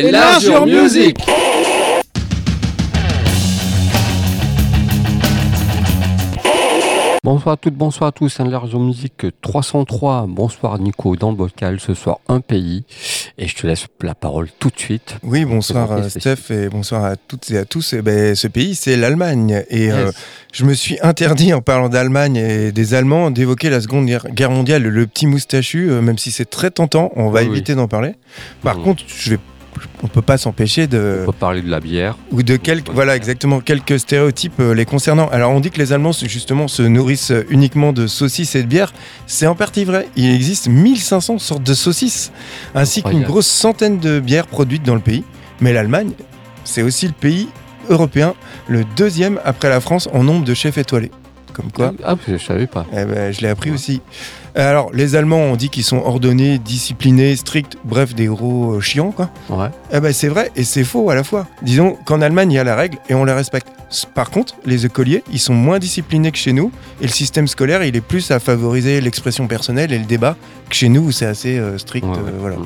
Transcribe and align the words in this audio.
et 0.00 0.10
Large 0.10 0.50
Music. 0.66 1.18
Bonsoir 7.22 7.52
à 7.52 7.56
toutes, 7.58 7.74
bonsoir 7.74 8.08
à 8.08 8.12
tous, 8.12 8.40
un 8.40 8.48
large 8.48 8.74
musique 8.74 9.26
303. 9.42 10.24
Bonsoir 10.26 10.78
Nico, 10.78 11.16
dans 11.16 11.30
le 11.30 11.36
bocal, 11.36 11.78
ce 11.78 11.92
soir 11.92 12.18
un 12.28 12.40
pays. 12.40 12.84
Et 13.36 13.46
je 13.46 13.54
te 13.54 13.66
laisse 13.66 13.88
la 14.00 14.14
parole 14.14 14.48
tout 14.58 14.70
de 14.70 14.78
suite. 14.78 15.16
Oui, 15.22 15.44
bonsoir 15.44 16.08
Steph 16.08 16.50
et 16.50 16.70
bonsoir 16.70 17.04
à 17.04 17.16
toutes 17.16 17.50
et 17.50 17.58
à 17.58 17.66
tous. 17.66 17.92
Et 17.92 17.98
eh 17.98 18.02
ben, 18.02 18.34
ce 18.34 18.48
pays, 18.48 18.74
c'est 18.74 18.96
l'Allemagne. 18.96 19.64
Et 19.68 19.92
euh, 19.92 20.10
je 20.52 20.64
me 20.64 20.72
suis 20.72 20.98
interdit, 21.02 21.52
en 21.52 21.60
parlant 21.60 21.90
d'Allemagne 21.90 22.36
et 22.36 22.72
des 22.72 22.94
Allemands, 22.94 23.30
d'évoquer 23.30 23.68
la 23.68 23.82
Seconde 23.82 24.06
Guerre 24.06 24.50
mondiale, 24.50 24.82
le 24.82 25.06
petit 25.06 25.26
moustachu, 25.26 25.90
euh, 25.90 26.00
même 26.00 26.16
si 26.16 26.30
c'est 26.30 26.48
très 26.48 26.70
tentant, 26.70 27.12
on 27.16 27.28
va 27.28 27.42
éviter 27.42 27.74
d'en 27.74 27.86
parler. 27.86 28.14
Par 28.62 28.78
contre, 28.78 29.04
je 29.06 29.30
vais 29.30 29.38
on 30.02 30.08
peut 30.08 30.22
pas 30.22 30.38
s'empêcher 30.38 30.86
de. 30.86 31.20
On 31.22 31.32
peut 31.32 31.38
parler 31.38 31.62
de 31.62 31.70
la 31.70 31.80
bière. 31.80 32.16
Ou 32.32 32.42
de 32.42 32.56
quelques, 32.56 32.90
voilà, 32.90 33.16
exactement, 33.16 33.60
quelques 33.60 33.98
stéréotypes 33.98 34.60
euh, 34.60 34.74
les 34.74 34.84
concernant. 34.84 35.28
Alors, 35.28 35.52
on 35.52 35.60
dit 35.60 35.70
que 35.70 35.78
les 35.78 35.92
Allemands, 35.92 36.12
justement, 36.12 36.68
se 36.68 36.82
nourrissent 36.82 37.32
uniquement 37.48 37.92
de 37.92 38.06
saucisses 38.06 38.54
et 38.54 38.62
de 38.62 38.68
bière. 38.68 38.92
C'est 39.26 39.46
en 39.46 39.54
partie 39.54 39.84
vrai. 39.84 40.08
Il 40.16 40.34
existe 40.34 40.68
1500 40.68 41.38
sortes 41.38 41.62
de 41.62 41.74
saucisses, 41.74 42.32
ainsi 42.74 43.02
qu'une 43.02 43.22
grosse 43.22 43.46
centaine 43.46 43.98
de 43.98 44.20
bières 44.20 44.46
produites 44.46 44.82
dans 44.82 44.94
le 44.94 45.00
pays. 45.00 45.24
Mais 45.60 45.72
l'Allemagne, 45.72 46.12
c'est 46.64 46.82
aussi 46.82 47.06
le 47.06 47.12
pays 47.12 47.48
européen, 47.88 48.34
le 48.68 48.84
deuxième 48.96 49.40
après 49.44 49.68
la 49.68 49.80
France 49.80 50.08
en 50.12 50.22
nombre 50.22 50.44
de 50.44 50.54
chefs 50.54 50.78
étoilés. 50.78 51.10
Comme 51.52 51.72
quoi. 51.72 51.92
Ah, 52.04 52.14
je 52.28 52.36
savais 52.36 52.66
pas. 52.66 52.86
Eh 52.92 53.04
ben, 53.04 53.32
je 53.32 53.40
l'ai 53.40 53.48
appris 53.48 53.70
aussi. 53.70 54.00
Alors, 54.68 54.90
les 54.92 55.16
Allemands, 55.16 55.40
on 55.40 55.56
dit 55.56 55.70
qu'ils 55.70 55.84
sont 55.84 55.98
ordonnés, 55.98 56.58
disciplinés, 56.58 57.34
stricts, 57.36 57.78
bref, 57.84 58.14
des 58.14 58.26
gros 58.26 58.74
euh, 58.74 58.80
chiants, 58.80 59.10
quoi. 59.10 59.30
Ouais. 59.48 59.68
Eh 59.92 60.00
ben, 60.00 60.12
c'est 60.12 60.28
vrai 60.28 60.50
et 60.54 60.64
c'est 60.64 60.84
faux 60.84 61.08
à 61.10 61.14
la 61.14 61.24
fois. 61.24 61.46
Disons 61.62 61.96
qu'en 62.04 62.20
Allemagne, 62.20 62.52
il 62.52 62.56
y 62.56 62.58
a 62.58 62.64
la 62.64 62.76
règle 62.76 62.98
et 63.08 63.14
on 63.14 63.24
la 63.24 63.34
respecte. 63.34 63.68
Par 64.14 64.30
contre, 64.30 64.54
les 64.66 64.86
écoliers, 64.86 65.24
ils 65.32 65.38
sont 65.38 65.54
moins 65.54 65.78
disciplinés 65.78 66.30
que 66.30 66.38
chez 66.38 66.52
nous 66.52 66.70
et 67.00 67.04
le 67.04 67.12
système 67.12 67.48
scolaire, 67.48 67.82
il 67.82 67.96
est 67.96 68.00
plus 68.00 68.30
à 68.30 68.38
favoriser 68.38 69.00
l'expression 69.00 69.46
personnelle 69.48 69.92
et 69.92 69.98
le 69.98 70.04
débat 70.04 70.36
que 70.68 70.76
chez 70.76 70.88
nous 70.88 71.02
où 71.02 71.12
c'est 71.12 71.26
assez 71.26 71.58
euh, 71.58 71.78
strict. 71.78 72.06
Euh, 72.06 72.30
voilà. 72.38 72.56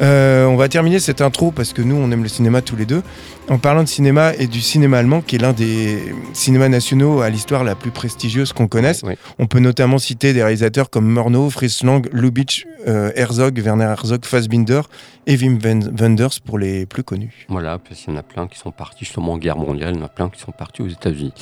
Mm. 0.00 0.48
on 0.48 0.56
va 0.56 0.68
terminer 0.68 0.98
cette 0.98 1.20
intro 1.20 1.50
parce 1.50 1.72
que 1.72 1.82
nous, 1.82 1.96
on 1.96 2.10
aime 2.10 2.22
le 2.22 2.28
cinéma 2.28 2.62
tous 2.62 2.76
les 2.76 2.86
deux 2.86 3.02
en 3.48 3.58
parlant 3.58 3.82
de 3.82 3.88
cinéma 3.88 4.32
et 4.34 4.46
du 4.46 4.60
cinéma 4.60 4.98
allemand, 4.98 5.22
qui 5.22 5.36
est 5.36 5.38
l'un 5.38 5.52
des 5.52 6.14
cinémas 6.32 6.68
nationaux 6.68 7.20
à 7.20 7.30
l'histoire 7.30 7.64
la 7.64 7.74
plus 7.74 7.90
prestigieuse 7.90 8.52
qu'on 8.52 8.68
connaisse. 8.68 9.02
On 9.38 9.46
peut 9.46 9.60
notamment 9.60 9.98
citer 9.98 10.32
des 10.32 10.42
réalisateurs 10.42 10.90
comme 10.90 11.06
Murnau, 11.06 11.48
Fritz 11.50 11.82
Lang, 11.82 12.06
Lubitsch, 12.12 12.66
euh, 12.86 13.10
Herzog, 13.14 13.58
Werner 13.58 13.84
Herzog, 13.84 14.24
Fassbinder 14.24 14.82
et 15.26 15.36
Wim 15.36 15.58
Wenders 15.60 16.40
pour 16.44 16.58
les 16.58 16.86
plus 16.86 17.02
connus. 17.02 17.46
Voilà, 17.48 17.78
parce 17.78 18.00
qu'il 18.00 18.12
y 18.12 18.16
en 18.16 18.18
a 18.18 18.22
plein 18.22 18.46
qui 18.46 18.58
sont 18.58 18.70
partis 18.70 19.04
justement 19.04 19.32
en 19.32 19.38
guerre 19.38 19.58
mondiale, 19.58 19.92
il 19.94 19.98
y 19.98 20.02
en 20.02 20.06
a 20.06 20.08
plein 20.08 20.30
qui 20.30 20.40
sont 20.40 20.52
partis 20.52 20.82
aux 20.82 20.88
États-Unis. 20.88 21.32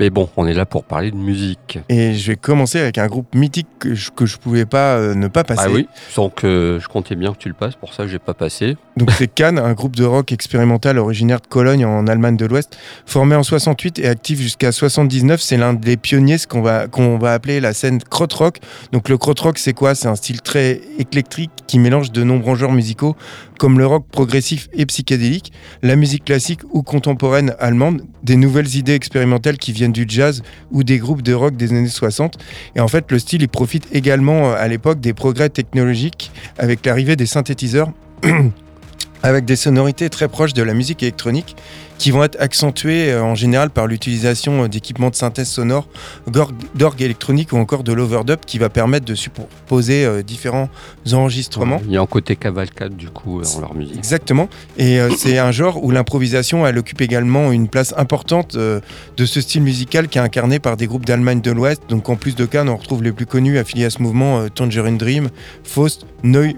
Mais 0.00 0.10
bon, 0.10 0.28
on 0.36 0.46
est 0.46 0.54
là 0.54 0.64
pour 0.64 0.84
parler 0.84 1.10
de 1.10 1.16
musique. 1.16 1.78
Et 1.88 2.14
je 2.14 2.32
vais 2.32 2.36
commencer 2.36 2.80
avec 2.80 2.98
un 2.98 3.06
groupe 3.06 3.34
mythique 3.34 3.68
que 3.78 3.94
je, 3.94 4.10
que 4.10 4.24
pouvais 4.38 4.64
pas 4.66 4.96
euh, 4.96 5.14
ne 5.14 5.28
pas 5.28 5.44
passer. 5.44 5.64
Ah 5.66 5.70
oui, 5.70 5.88
donc 6.16 6.44
euh, 6.44 6.80
je 6.80 6.88
comptais 6.88 7.14
bien 7.14 7.32
que 7.32 7.38
tu 7.38 7.48
le 7.48 7.54
passes, 7.54 7.74
pour 7.76 7.94
ça 7.94 7.95
n'ai 8.04 8.18
pas 8.18 8.34
passé. 8.34 8.76
Donc 8.96 9.10
c'est 9.12 9.26
Cannes, 9.26 9.58
un 9.58 9.72
groupe 9.72 9.96
de 9.96 10.04
rock 10.04 10.32
expérimental 10.32 10.98
originaire 10.98 11.40
Cologne 11.48 11.84
en 11.84 12.06
Allemagne 12.06 12.36
de 12.36 12.46
l'Ouest. 12.46 12.76
Formé 13.06 13.36
en 13.36 13.42
68 13.42 13.98
et 13.98 14.08
actif 14.08 14.40
jusqu'à 14.40 14.72
79, 14.72 15.40
c'est 15.40 15.56
l'un 15.56 15.74
des 15.74 15.96
pionniers 15.96 16.38
ce 16.38 16.46
qu'on 16.46 16.62
va, 16.62 16.88
qu'on 16.88 17.18
va 17.18 17.32
appeler 17.32 17.60
la 17.60 17.72
scène 17.72 18.00
krautrock. 18.02 18.58
Donc 18.92 19.08
le 19.08 19.18
krautrock, 19.18 19.58
c'est 19.58 19.72
quoi? 19.72 19.94
C'est 19.94 20.08
un 20.08 20.16
style 20.16 20.40
très 20.40 20.80
éclectique 20.98 21.50
qui 21.66 21.78
mélange 21.78 22.12
de 22.12 22.22
nombreux 22.22 22.56
genres 22.56 22.72
musicaux 22.72 23.16
comme 23.58 23.78
le 23.78 23.86
rock 23.86 24.06
progressif 24.10 24.68
et 24.72 24.86
psychédélique, 24.86 25.52
la 25.82 25.96
musique 25.96 26.24
classique 26.24 26.60
ou 26.70 26.82
contemporaine 26.82 27.54
allemande, 27.58 28.02
des 28.22 28.36
nouvelles 28.36 28.76
idées 28.76 28.94
expérimentales 28.94 29.56
qui 29.56 29.72
viennent 29.72 29.92
du 29.92 30.04
jazz 30.08 30.42
ou 30.70 30.84
des 30.84 30.98
groupes 30.98 31.22
de 31.22 31.32
rock 31.32 31.56
des 31.56 31.70
années 31.70 31.88
60. 31.88 32.36
Et 32.74 32.80
en 32.80 32.88
fait, 32.88 33.10
le 33.10 33.18
style, 33.18 33.42
il 33.42 33.48
profite 33.48 33.86
également 33.92 34.50
euh, 34.50 34.56
à 34.56 34.68
l'époque 34.68 35.00
des 35.00 35.14
progrès 35.14 35.48
technologiques 35.48 36.30
avec 36.58 36.84
l'arrivée 36.84 37.16
des 37.16 37.26
synthétiseurs. 37.26 37.85
avec 39.22 39.44
des 39.44 39.56
sonorités 39.56 40.08
très 40.10 40.28
proches 40.28 40.54
de 40.54 40.62
la 40.62 40.74
musique 40.74 41.02
électronique 41.02 41.56
qui 41.98 42.10
vont 42.10 42.24
être 42.24 42.36
accentuées 42.40 43.12
euh, 43.12 43.22
en 43.22 43.34
général 43.34 43.70
par 43.70 43.86
l'utilisation 43.86 44.64
euh, 44.64 44.68
d'équipements 44.68 45.10
de 45.10 45.14
synthèse 45.14 45.48
sonore, 45.48 45.88
d'orgue 46.26 47.02
électronique 47.02 47.52
ou 47.52 47.56
encore 47.56 47.82
de 47.82 47.92
l'overdub 47.92 48.40
qui 48.46 48.58
va 48.58 48.68
permettre 48.68 49.06
de 49.06 49.14
superposer 49.14 50.04
euh, 50.04 50.22
différents 50.22 50.68
enregistrements. 51.12 51.80
il 51.86 51.92
y 51.92 51.96
a 51.96 52.00
un 52.00 52.06
côté 52.06 52.36
cavalcade 52.36 52.96
du 52.96 53.08
coup 53.08 53.40
dans 53.40 53.60
leur 53.60 53.74
musique. 53.74 53.96
Exactement. 53.96 54.48
Et 54.76 54.98
c'est 55.16 55.38
un 55.38 55.52
genre 55.52 55.82
où 55.82 55.90
l'improvisation, 55.90 56.66
elle 56.66 56.78
occupe 56.78 57.00
également 57.00 57.52
une 57.52 57.68
place 57.68 57.94
importante 57.96 58.56
de 58.56 58.80
ce 59.24 59.40
style 59.40 59.62
musical 59.62 60.08
qui 60.08 60.18
est 60.18 60.20
incarné 60.20 60.58
par 60.58 60.76
des 60.76 60.86
groupes 60.86 61.06
d'Allemagne 61.06 61.40
de 61.40 61.52
l'Ouest. 61.52 61.82
Donc 61.88 62.08
en 62.08 62.16
plus 62.16 62.34
de 62.34 62.44
Cannes, 62.44 62.68
on 62.68 62.76
retrouve 62.76 63.02
les 63.02 63.12
plus 63.12 63.26
connus 63.26 63.58
affiliés 63.58 63.84
à 63.84 63.90
ce 63.90 64.02
mouvement 64.02 64.48
Tangerine 64.48 64.98
Dream, 64.98 65.28
Faust, 65.62 66.06
Neu, 66.26 66.54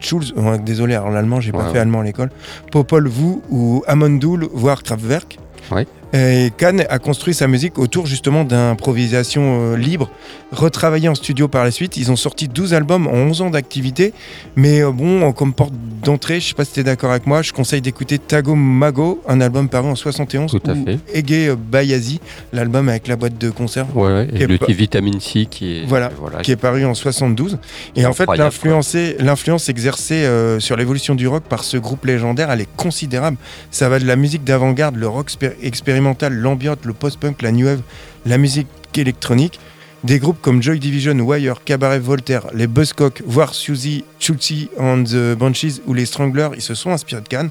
Schulz. 0.00 0.34
désolé, 0.64 0.94
alors 0.94 1.10
l'allemand, 1.10 1.40
j'ai 1.40 1.52
pas 1.52 1.70
fait 1.70 1.78
allemand 1.78 2.00
à 2.00 2.04
l'école. 2.04 2.30
Popol 2.70 3.08
Vuh 3.08 3.40
ou 3.48 3.82
Amondoul, 3.86 4.48
voire 4.52 4.82
Kraftwerk. 4.82 5.38
Oui. 5.70 5.86
Et 6.14 6.52
Kahn 6.56 6.84
a 6.88 6.98
construit 7.00 7.34
sa 7.34 7.48
musique 7.48 7.76
autour 7.76 8.06
justement 8.06 8.44
d'improvisation 8.44 9.72
euh, 9.72 9.76
libre, 9.76 10.08
retravaillé 10.52 11.08
en 11.08 11.16
studio 11.16 11.48
par 11.48 11.64
la 11.64 11.72
suite. 11.72 11.96
Ils 11.96 12.12
ont 12.12 12.16
sorti 12.16 12.46
12 12.46 12.72
albums 12.72 13.08
en 13.08 13.14
11 13.14 13.42
ans 13.42 13.50
d'activité. 13.50 14.12
Mais 14.54 14.80
euh, 14.80 14.92
bon, 14.92 15.32
comme 15.32 15.52
porte 15.52 15.72
d'entrée, 16.04 16.38
je 16.38 16.46
sais 16.46 16.54
pas 16.54 16.64
si 16.64 16.74
tu 16.74 16.80
es 16.80 16.84
d'accord 16.84 17.10
avec 17.10 17.26
moi, 17.26 17.42
je 17.42 17.52
conseille 17.52 17.80
d'écouter 17.80 18.20
Tago 18.20 18.54
Mago, 18.54 19.22
un 19.26 19.40
album 19.40 19.68
paru 19.68 19.88
en 19.88 19.96
71. 19.96 20.52
Tout 20.52 20.62
à 20.70 20.74
fait. 20.76 21.00
Ege 21.12 21.56
Bayazi, 21.56 22.20
l'album 22.52 22.88
avec 22.88 23.08
la 23.08 23.16
boîte 23.16 23.36
de 23.36 23.50
concert. 23.50 23.86
Ouais, 23.96 24.28
et 24.32 24.46
le 24.46 24.56
Vitamine 24.68 25.18
C 25.18 25.46
qui 25.50 25.78
est, 25.78 25.86
voilà, 25.86 26.12
qui 26.44 26.52
est 26.52 26.56
paru 26.56 26.84
en 26.84 26.94
72. 26.94 27.58
Et 27.96 28.06
en 28.06 28.12
fait, 28.12 28.28
l'influence 28.36 29.68
exercée 29.68 30.26
euh, 30.26 30.60
sur 30.60 30.76
l'évolution 30.76 31.16
du 31.16 31.26
rock 31.26 31.42
par 31.42 31.64
ce 31.64 31.76
groupe 31.76 32.04
légendaire, 32.04 32.52
elle 32.52 32.60
est 32.60 32.76
considérable. 32.76 33.36
Ça 33.72 33.88
va 33.88 33.98
de 33.98 34.06
la 34.06 34.14
musique 34.14 34.44
d'avant-garde, 34.44 34.94
le 34.94 35.08
rock 35.08 35.32
expérimental 35.60 36.03
l'ambiance, 36.30 36.78
le 36.84 36.92
post-punk, 36.92 37.42
la 37.42 37.52
new 37.52 37.66
wave, 37.66 37.82
la 38.26 38.38
musique 38.38 38.68
électronique. 38.96 39.58
Des 40.04 40.18
groupes 40.18 40.40
comme 40.42 40.62
Joy 40.62 40.78
Division, 40.78 41.18
Wire, 41.18 41.64
Cabaret 41.64 41.98
Voltaire, 41.98 42.48
les 42.52 42.66
Buzzcocks, 42.66 43.22
voire 43.24 43.54
Suzy, 43.54 44.04
Chulzi 44.20 44.68
and 44.78 45.04
the 45.04 45.34
Bunches 45.34 45.80
ou 45.86 45.94
les 45.94 46.04
Stranglers, 46.04 46.50
ils 46.54 46.60
se 46.60 46.74
sont 46.74 46.90
inspirés 46.90 47.22
de 47.22 47.28
Cannes. 47.28 47.48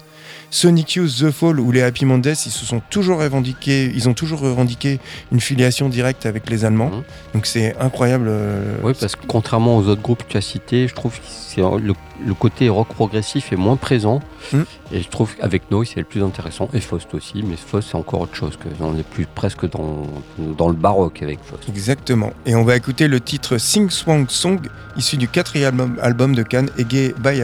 Sonic 0.53 0.93
Youth, 0.93 1.17
The 1.17 1.31
Fall 1.31 1.59
ou 1.59 1.71
les 1.71 1.81
Happy 1.81 2.05
Mondays, 2.05 2.35
ils 2.45 2.51
se 2.51 2.63
sont 2.63 2.79
toujours 2.91 3.19
revendiqués, 3.19 3.91
ils 3.95 4.07
ont 4.07 4.13
toujours 4.13 4.39
revendiqué 4.39 4.99
une 5.31 5.41
filiation 5.41 5.89
directe 5.89 6.27
avec 6.27 6.47
les 6.47 6.63
Allemands. 6.63 6.91
Mhm. 6.91 7.03
Donc 7.33 7.45
c'est 7.47 7.75
incroyable. 7.79 8.27
Euh, 8.29 8.75
oui, 8.83 8.93
parce 8.99 9.15
que 9.15 9.25
contrairement 9.25 9.77
aux 9.77 9.87
autres 9.87 10.03
groupes 10.03 10.23
que 10.23 10.31
tu 10.31 10.37
as 10.37 10.41
cités, 10.41 10.87
je 10.87 10.93
trouve 10.93 11.17
que 11.17 11.59
le, 11.59 11.95
le, 12.23 12.33
côté 12.35 12.69
rock 12.69 12.87
progressif 12.89 13.51
est 13.51 13.55
moins 13.55 13.77
présent. 13.77 14.21
Mhm. 14.53 14.65
Et 14.91 15.01
je 15.01 15.09
trouve 15.09 15.35
qu'avec 15.35 15.71
Noise, 15.71 15.89
c'est 15.95 16.01
le 16.01 16.05
plus 16.05 16.21
intéressant. 16.21 16.69
Et 16.71 16.81
Faust 16.81 17.11
aussi, 17.15 17.41
mais 17.41 17.55
Faust, 17.55 17.87
c'est 17.89 17.97
encore 17.97 18.21
autre 18.21 18.35
chose. 18.35 18.55
Que 18.55 18.67
on 18.79 18.95
est 18.95 19.07
plus 19.07 19.25
presque 19.25 19.67
dans, 19.71 20.05
dans 20.37 20.69
le 20.69 20.75
baroque 20.75 21.23
avec 21.23 21.39
Faust. 21.43 21.67
Exactement. 21.67 22.31
Et 22.45 22.53
on 22.53 22.63
va 22.63 22.75
écouter 22.75 23.07
le 23.07 23.19
titre 23.19 23.57
Sing 23.57 23.89
Swang 23.89 24.29
Song, 24.29 24.59
issu 24.97 25.17
du 25.17 25.27
quatrième 25.27 25.79
album, 25.79 25.99
album 25.99 26.35
de 26.35 26.43
Cannes, 26.43 26.69
Ege 26.77 27.15
by 27.15 27.41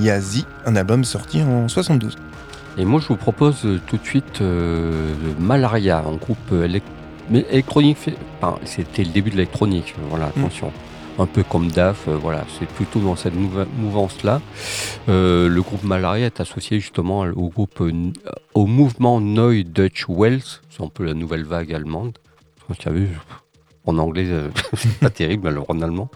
Yazi, 0.00 0.46
un 0.64 0.76
album 0.76 1.02
sorti 1.02 1.42
en 1.42 1.66
72. 1.66 2.16
Et 2.78 2.84
moi, 2.84 3.00
je 3.00 3.08
vous 3.08 3.16
propose 3.16 3.64
euh, 3.64 3.80
tout 3.86 3.96
de 3.96 4.04
suite 4.04 4.42
euh, 4.42 5.14
Malaria, 5.38 6.04
un 6.06 6.16
groupe 6.16 6.52
euh, 6.52 6.68
électronique. 7.50 7.96
c'était 8.64 9.02
le 9.02 9.10
début 9.10 9.30
de 9.30 9.36
l'électronique, 9.36 9.94
voilà, 10.10 10.26
mm. 10.26 10.40
attention. 10.40 10.72
Un 11.18 11.24
peu 11.24 11.42
comme 11.42 11.68
DAF, 11.68 12.08
voilà, 12.08 12.44
c'est 12.58 12.68
plutôt 12.68 13.00
dans 13.00 13.16
cette 13.16 13.32
mouvance-là. 13.34 14.42
le 15.08 15.60
groupe 15.60 15.82
Malaria 15.82 16.26
est 16.26 16.40
associé 16.40 16.78
justement 16.78 17.20
au 17.20 17.48
groupe, 17.48 17.82
au 18.52 18.66
mouvement 18.66 19.18
Neue 19.22 19.64
Dutch 19.64 20.04
Wells, 20.10 20.60
c'est 20.68 20.82
un 20.82 20.88
peu 20.88 21.04
la 21.04 21.14
nouvelle 21.14 21.44
vague 21.44 21.72
allemande. 21.72 22.18
En 23.86 23.98
anglais, 23.98 24.26
euh, 24.28 24.50
pas 25.00 25.10
terrible, 25.10 25.48
alors 25.48 25.66
en 25.68 25.80
allemand. 25.80 26.10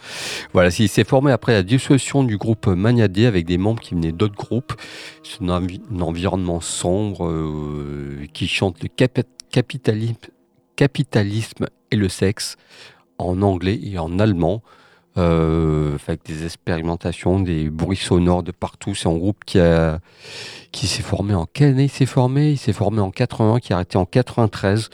Voilà, 0.53 0.71
il 0.79 0.89
s'est 0.89 1.05
formé 1.05 1.33
après 1.33 1.53
la 1.53 1.63
dissolution 1.63 2.25
du 2.25 2.37
groupe 2.37 2.67
Magnadé 2.67 3.27
avec 3.27 3.47
des 3.47 3.59
membres 3.59 3.81
qui 3.81 3.95
venaient 3.95 4.13
d'autres 4.13 4.37
groupes. 4.37 4.75
C'est 5.23 5.43
un, 5.49 5.67
environnement 6.01 6.61
sombre 6.61 7.27
euh, 7.27 8.27
qui 8.33 8.49
chante 8.49 8.83
le 8.83 8.89
capitalisme, 10.77 11.67
et 11.93 11.97
le 11.97 12.09
sexe 12.09 12.57
en 13.19 13.43
anglais 13.43 13.79
et 13.83 13.99
en 13.99 14.19
allemand. 14.19 14.63
Euh, 15.19 15.99
avec 16.07 16.25
des 16.25 16.45
expérimentations, 16.45 17.41
des 17.41 17.69
bruits 17.69 17.97
sonores 17.97 18.45
de 18.45 18.53
partout. 18.53 18.95
C'est 18.95 19.09
un 19.09 19.17
groupe 19.17 19.45
qui 19.45 19.59
qui 20.71 20.87
s'est 20.87 21.03
formé 21.03 21.35
en 21.35 21.47
quelle 21.47 21.71
année 21.71 21.85
il 21.85 21.91
s'est 21.91 22.07
formé? 22.07 22.53
Il 22.53 22.59
s'est 22.59 22.73
formé 22.73 23.01
en 23.01 23.11
80, 23.11 23.59
qui 23.59 23.73
a 23.73 23.77
arrêté 23.77 23.99
en 23.99 24.07
93. 24.07 24.89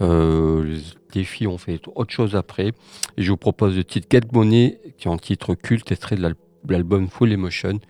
Euh, 0.00 0.78
les 1.14 1.24
filles 1.24 1.46
ont 1.46 1.58
fait 1.58 1.80
autre 1.94 2.12
chose 2.12 2.36
après. 2.36 2.72
Je 3.18 3.30
vous 3.30 3.36
propose 3.36 3.76
le 3.76 3.84
titre 3.84 4.06
Get 4.10 4.28
Money, 4.32 4.80
qui 4.98 5.08
est 5.08 5.10
un 5.10 5.16
titre 5.16 5.54
culte, 5.54 5.90
extrait 5.92 6.16
de 6.16 6.34
l'album 6.68 7.08
Full 7.08 7.32
Emotion. 7.32 7.80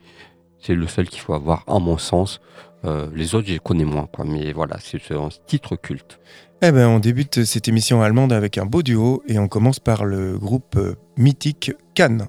C'est 0.58 0.74
le 0.74 0.86
seul 0.86 1.08
qu'il 1.08 1.20
faut 1.20 1.34
avoir, 1.34 1.64
à 1.66 1.78
mon 1.78 1.98
sens. 1.98 2.40
les 2.84 3.34
autres, 3.34 3.48
je 3.48 3.54
les 3.54 3.58
connais 3.58 3.84
moins. 3.84 4.08
Mais 4.24 4.52
voilà, 4.52 4.76
c'est 4.80 5.00
un 5.12 5.28
titre 5.46 5.76
culte. 5.76 6.20
Eh 6.62 6.72
ben, 6.72 6.88
on 6.88 6.98
débute 6.98 7.44
cette 7.44 7.68
émission 7.68 8.02
allemande 8.02 8.32
avec 8.32 8.58
un 8.58 8.66
beau 8.66 8.82
duo 8.82 9.22
et 9.26 9.38
on 9.38 9.48
commence 9.48 9.80
par 9.80 10.04
le 10.04 10.38
groupe 10.38 10.78
mythique 11.16 11.72
Cannes. 11.94 12.28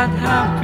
not 0.00 0.18
happen. 0.18 0.59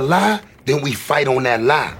Lie, 0.00 0.40
then 0.64 0.82
we 0.82 0.92
fight 0.92 1.28
on 1.28 1.42
that 1.44 1.62
lie. 1.62 1.97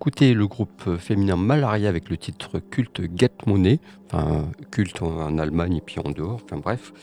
D'écouter 0.00 0.32
le 0.32 0.46
groupe 0.46 0.96
féminin 0.96 1.36
Malaria 1.36 1.90
avec 1.90 2.08
le 2.08 2.16
titre 2.16 2.58
culte 2.58 3.02
Get 3.14 3.32
Money, 3.44 3.80
enfin 4.06 4.48
culte 4.70 5.02
en 5.02 5.36
Allemagne 5.36 5.76
et 5.76 5.80
puis 5.82 5.96
en 6.02 6.10
dehors, 6.10 6.40
enfin 6.42 6.56
bref. 6.56 6.94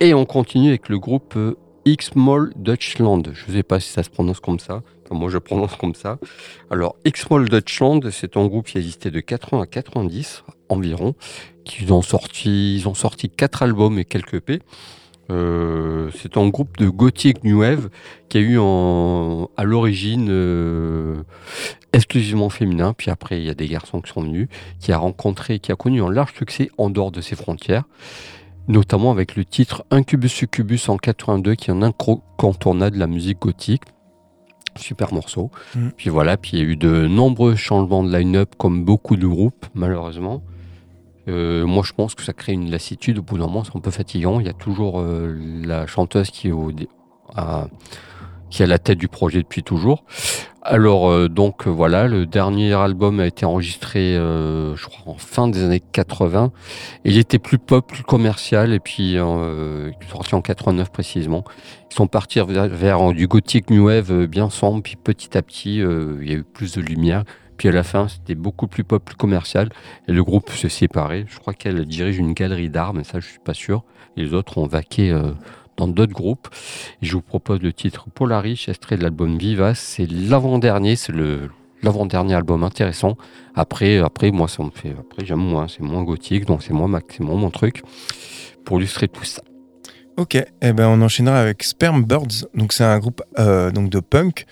Et 0.00 0.14
on 0.14 0.24
continue 0.24 0.70
avec 0.70 0.88
le 0.88 0.98
groupe 0.98 1.38
X-Mall 1.84 2.52
Deutschland. 2.56 3.22
Je 3.32 3.46
ne 3.46 3.56
sais 3.56 3.62
pas 3.62 3.78
si 3.78 3.90
ça 3.90 4.02
se 4.02 4.10
prononce 4.10 4.40
comme 4.40 4.58
ça, 4.58 4.82
moi 5.12 5.30
je 5.30 5.38
prononce 5.38 5.76
comme 5.76 5.94
ça. 5.94 6.18
Alors 6.72 6.96
X-Mall 7.04 7.48
Deutschland, 7.48 8.00
c'est 8.10 8.36
un 8.36 8.46
groupe 8.46 8.66
qui 8.66 8.78
existait 8.78 9.12
de 9.12 9.20
80 9.20 9.62
à 9.62 9.66
90 9.66 10.42
environ, 10.70 11.14
qui 11.64 11.88
ont 11.92 12.02
sorti, 12.02 12.74
ils 12.74 12.88
ont 12.88 12.94
sorti 12.94 13.30
quatre 13.30 13.62
albums 13.62 13.96
et 13.96 14.04
quelques 14.04 14.34
EP. 14.34 14.58
Euh, 15.30 16.10
c'est 16.20 16.36
un 16.36 16.48
groupe 16.48 16.76
de 16.76 16.88
gothic 16.88 17.44
new 17.44 17.60
wave 17.60 17.88
qui 18.28 18.38
a 18.38 18.40
eu 18.40 18.58
à 18.58 19.64
l'origine 19.64 20.28
euh, 20.30 21.22
exclusivement 21.94 22.50
féminin, 22.50 22.92
puis 22.92 23.10
après 23.10 23.38
il 23.38 23.46
y 23.46 23.50
a 23.50 23.54
des 23.54 23.68
garçons 23.68 24.00
qui 24.00 24.12
sont 24.12 24.22
venus, 24.22 24.48
qui 24.80 24.92
a 24.92 24.98
rencontré, 24.98 25.58
qui 25.58 25.72
a 25.72 25.76
connu 25.76 26.02
un 26.02 26.10
large 26.10 26.34
succès 26.34 26.70
en 26.76 26.90
dehors 26.90 27.10
de 27.10 27.20
ses 27.20 27.36
frontières, 27.36 27.84
notamment 28.68 29.10
avec 29.10 29.36
le 29.36 29.44
titre 29.44 29.84
Incubus 29.90 30.32
Succubus 30.32 30.88
en 30.88 30.96
82, 30.96 31.54
qui 31.54 31.70
est 31.70 31.74
un 31.74 31.82
incontournable 31.82 32.96
de 32.96 33.00
la 33.00 33.06
musique 33.06 33.40
gothique. 33.40 33.82
Super 34.76 35.14
morceau. 35.14 35.52
Mm. 35.76 35.88
Puis 35.96 36.10
voilà, 36.10 36.36
puis 36.36 36.52
il 36.54 36.58
y 36.58 36.62
a 36.62 36.64
eu 36.64 36.76
de 36.76 37.06
nombreux 37.06 37.54
changements 37.54 38.02
de 38.02 38.14
line-up, 38.14 38.54
comme 38.58 38.84
beaucoup 38.84 39.16
de 39.16 39.26
groupes, 39.26 39.66
malheureusement. 39.74 40.42
Euh, 41.28 41.64
moi, 41.64 41.84
je 41.86 41.92
pense 41.92 42.16
que 42.16 42.22
ça 42.22 42.32
crée 42.32 42.52
une 42.52 42.70
lassitude. 42.70 43.18
Au 43.18 43.22
bout 43.22 43.38
d'un 43.38 43.46
moment, 43.46 43.62
c'est 43.62 43.76
un 43.76 43.80
peu 43.80 43.92
fatigant. 43.92 44.40
Il 44.40 44.46
y 44.46 44.50
a 44.50 44.52
toujours 44.52 45.00
euh, 45.00 45.32
la 45.64 45.86
chanteuse 45.86 46.30
qui 46.30 46.48
est, 46.48 46.52
au, 46.52 46.72
à, 47.36 47.68
qui 48.54 48.62
est 48.62 48.66
à 48.66 48.68
la 48.68 48.78
tête 48.78 48.98
du 48.98 49.08
projet 49.08 49.38
depuis 49.38 49.64
toujours. 49.64 50.04
Alors, 50.62 51.10
euh, 51.10 51.28
donc 51.28 51.66
voilà, 51.66 52.06
le 52.06 52.24
dernier 52.24 52.72
album 52.72 53.18
a 53.18 53.26
été 53.26 53.44
enregistré, 53.44 54.14
je 54.14 54.86
crois, 54.86 55.12
en 55.12 55.18
fin 55.18 55.48
des 55.48 55.64
années 55.64 55.82
80. 55.92 56.52
il 57.04 57.18
était 57.18 57.40
plus 57.40 57.58
pop, 57.58 57.86
plus 57.86 58.04
commercial, 58.04 58.72
et 58.72 58.80
puis 58.80 59.16
sorti 60.08 60.34
en 60.34 60.40
89 60.40 60.90
précisément. 60.90 61.44
Ils 61.90 61.94
sont 61.94 62.06
partis 62.06 62.40
vers, 62.40 63.12
du 63.12 63.26
gothic 63.26 63.70
new 63.70 63.86
wave 63.86 64.26
bien 64.26 64.50
sombre, 64.50 64.82
puis 64.82 64.96
petit 64.96 65.36
à 65.36 65.42
petit, 65.42 65.78
il 65.78 66.28
y 66.28 66.32
a 66.32 66.36
eu 66.36 66.44
plus 66.44 66.74
de 66.76 66.80
lumière. 66.80 67.24
Puis 67.56 67.68
à 67.68 67.72
la 67.72 67.82
fin, 67.82 68.08
c'était 68.08 68.34
beaucoup 68.34 68.66
plus 68.66 68.84
pop, 68.84 69.04
plus 69.04 69.16
commercial. 69.16 69.68
Et 70.08 70.12
le 70.12 70.24
groupe 70.24 70.50
se 70.50 70.68
séparait. 70.68 71.24
Je 71.28 71.38
crois 71.38 71.54
qu'elle 71.54 71.84
dirige 71.86 72.18
une 72.18 72.32
galerie 72.32 72.70
d'art, 72.70 72.94
mais 72.94 73.04
ça, 73.04 73.20
je 73.20 73.26
suis 73.26 73.38
pas 73.38 73.54
sûr. 73.54 73.84
les 74.16 74.32
autres 74.34 74.58
ont 74.58 74.66
vaqué 74.66 75.10
euh, 75.10 75.32
dans 75.76 75.88
d'autres 75.88 76.12
groupes. 76.12 76.48
je 77.02 77.12
vous 77.12 77.22
propose 77.22 77.60
le 77.60 77.72
titre 77.72 78.06
Polaris, 78.14 78.66
extrait 78.68 78.96
de 78.96 79.02
l'album 79.02 79.38
Viva. 79.38 79.74
C'est 79.74 80.10
l'avant-dernier, 80.10 80.96
c'est 80.96 81.12
le 81.12 81.50
l'avant-dernier 81.82 82.34
album 82.34 82.64
intéressant. 82.64 83.16
Après, 83.54 83.98
après, 83.98 84.30
moi, 84.30 84.48
ça 84.48 84.62
me 84.62 84.70
fait. 84.70 84.94
Après, 84.98 85.26
j'aime 85.26 85.40
moins. 85.40 85.68
C'est 85.68 85.82
moins 85.82 86.02
gothique, 86.02 86.46
donc 86.46 86.62
c'est 86.62 86.72
moins, 86.72 86.90
c'est 87.08 87.20
mon 87.20 87.50
truc. 87.50 87.82
Pour 88.64 88.78
illustrer 88.78 89.08
tout 89.08 89.24
ça. 89.24 89.42
Ok, 90.16 90.36
et 90.36 90.46
eh 90.62 90.72
ben 90.72 90.86
on 90.86 91.02
enchaînera 91.02 91.40
avec 91.40 91.64
Sperm 91.64 92.04
Birds. 92.04 92.46
Donc 92.54 92.72
c'est 92.72 92.84
un 92.84 92.98
groupe 93.00 93.20
euh, 93.40 93.72
donc 93.72 93.90
de 93.90 93.98
punk 93.98 94.46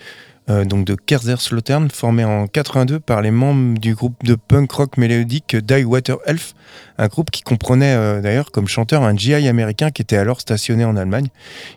euh, 0.49 0.65
donc 0.65 0.85
de 0.85 0.97
Slautern, 1.37 1.89
formé 1.89 2.25
en 2.25 2.47
82 2.47 2.99
par 2.99 3.21
les 3.21 3.31
membres 3.31 3.79
du 3.79 3.95
groupe 3.95 4.15
de 4.23 4.35
punk 4.35 4.71
rock 4.71 4.97
mélodique 4.97 5.55
Die 5.55 5.83
Water 5.83 6.17
Elf, 6.25 6.53
un 6.97 7.07
groupe 7.07 7.31
qui 7.31 7.41
comprenait 7.41 7.95
euh, 7.95 8.21
d'ailleurs 8.21 8.51
comme 8.51 8.67
chanteur 8.67 9.03
un 9.03 9.15
GI 9.15 9.47
américain 9.47 9.89
qui 9.91 10.01
était 10.01 10.17
alors 10.17 10.41
stationné 10.41 10.85
en 10.85 10.97
Allemagne. 10.97 11.27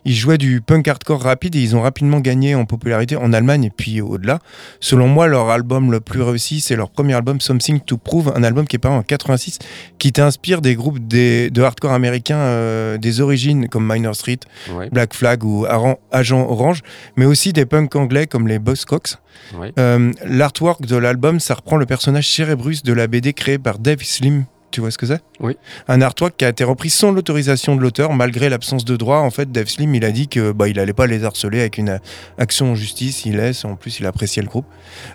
Ils 0.05 0.15
jouaient 0.15 0.37
du 0.37 0.61
punk 0.61 0.87
hardcore 0.87 1.21
rapide 1.21 1.55
et 1.55 1.61
ils 1.61 1.75
ont 1.75 1.81
rapidement 1.81 2.19
gagné 2.19 2.55
en 2.55 2.65
popularité 2.65 3.15
en 3.15 3.31
Allemagne 3.33 3.63
et 3.65 3.69
puis 3.69 4.01
au-delà. 4.01 4.39
Selon 4.79 5.07
moi, 5.07 5.27
leur 5.27 5.49
album 5.49 5.91
le 5.91 5.99
plus 5.99 6.21
réussi, 6.21 6.59
c'est 6.59 6.75
leur 6.75 6.89
premier 6.89 7.13
album 7.13 7.39
Something 7.39 7.79
to 7.79 7.97
Prove, 7.97 8.33
un 8.35 8.43
album 8.43 8.67
qui 8.67 8.75
est 8.75 8.79
paru 8.79 8.95
en 8.95 9.03
86, 9.03 9.59
qui 9.97 10.11
t'inspire 10.11 10.61
des 10.61 10.75
groupes 10.75 10.99
de 11.07 11.61
hardcore 11.61 11.93
américains 11.93 12.37
euh, 12.37 12.97
des 12.97 13.21
origines 13.21 13.67
comme 13.69 13.87
Minor 13.87 14.15
Street, 14.15 14.39
Black 14.91 15.13
Flag 15.13 15.43
ou 15.43 15.65
Agent 16.11 16.47
Orange, 16.49 16.81
mais 17.15 17.25
aussi 17.25 17.53
des 17.53 17.65
punks 17.65 17.95
anglais 17.95 18.27
comme 18.27 18.47
les 18.47 18.56
Boss 18.59 18.85
Cox. 18.85 19.17
Euh, 19.77 20.11
l'artwork 20.25 20.85
de 20.85 20.95
l'album, 20.95 21.39
ça 21.39 21.55
reprend 21.55 21.77
le 21.77 21.85
personnage 21.85 22.27
Cerebrus 22.27 22.83
de 22.83 22.93
la 22.93 23.07
BD 23.07 23.33
créée 23.33 23.59
par 23.59 23.79
Dave 23.79 24.01
Slim. 24.03 24.45
Tu 24.71 24.81
vois 24.81 24.91
ce 24.91 24.97
que 24.97 25.05
c'est? 25.05 25.21
Oui. 25.39 25.55
Un 25.87 26.01
artwork 26.01 26.35
qui 26.35 26.45
a 26.45 26.49
été 26.49 26.63
repris 26.63 26.89
sans 26.89 27.11
l'autorisation 27.11 27.75
de 27.75 27.81
l'auteur, 27.81 28.13
malgré 28.13 28.49
l'absence 28.49 28.83
de 28.83 28.97
droit. 28.97 29.19
En 29.19 29.31
fait, 29.31 29.51
Dave 29.51 29.67
Slim, 29.67 29.95
il 29.95 30.03
a 30.03 30.11
dit 30.11 30.27
que 30.27 30.51
bah, 30.51 30.67
il 30.67 30.79
allait 30.79 30.93
pas 30.93 31.07
les 31.07 31.23
harceler 31.23 31.61
avec 31.61 31.77
une 31.77 31.99
action 32.37 32.71
en 32.71 32.75
justice. 32.75 33.25
Il 33.25 33.37
laisse, 33.37 33.63
en 33.63 33.75
plus, 33.75 33.99
il 33.99 34.05
appréciait 34.05 34.41
le 34.41 34.49
groupe. 34.49 34.65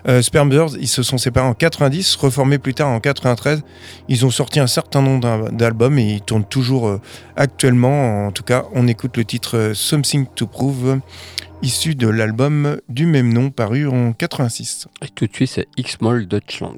Euh, 0.07 0.21
Spermbirds, 0.21 0.75
ils 0.79 0.87
se 0.87 1.03
sont 1.03 1.17
séparés 1.17 1.47
en 1.47 1.53
90, 1.53 2.15
reformés 2.15 2.57
plus 2.57 2.73
tard 2.73 2.89
en 2.89 2.99
93. 2.99 3.63
Ils 4.09 4.25
ont 4.25 4.31
sorti 4.31 4.59
un 4.59 4.67
certain 4.67 5.01
nombre 5.01 5.51
d'albums 5.51 5.99
et 5.99 6.13
ils 6.13 6.21
tournent 6.21 6.45
toujours 6.45 6.87
euh, 6.87 7.01
actuellement. 7.35 8.27
En 8.27 8.31
tout 8.31 8.43
cas, 8.43 8.65
on 8.73 8.87
écoute 8.87 9.17
le 9.17 9.25
titre 9.25 9.57
euh, 9.57 9.73
Something 9.73 10.25
to 10.35 10.47
Prove 10.47 10.99
issu 11.61 11.95
de 11.95 12.07
l'album 12.07 12.77
du 12.89 13.05
même 13.05 13.31
nom 13.31 13.49
paru 13.49 13.87
en 13.87 14.11
86. 14.11 14.87
Et 15.01 15.07
tout 15.07 15.27
de 15.27 15.33
suite, 15.33 15.49
c'est 15.49 15.67
X-Moll 15.77 16.27
Deutschland. 16.27 16.77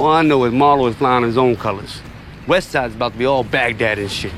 All 0.00 0.06
I 0.06 0.22
know 0.22 0.44
is 0.44 0.52
Marlo 0.54 0.88
is 0.88 0.96
flying 0.96 1.24
his 1.24 1.36
own 1.36 1.56
colors. 1.56 2.00
West 2.46 2.70
Side's 2.70 2.94
about 2.94 3.12
to 3.12 3.18
be 3.18 3.26
all 3.26 3.44
Baghdad 3.44 3.98
and 3.98 4.10
shit. 4.10 4.32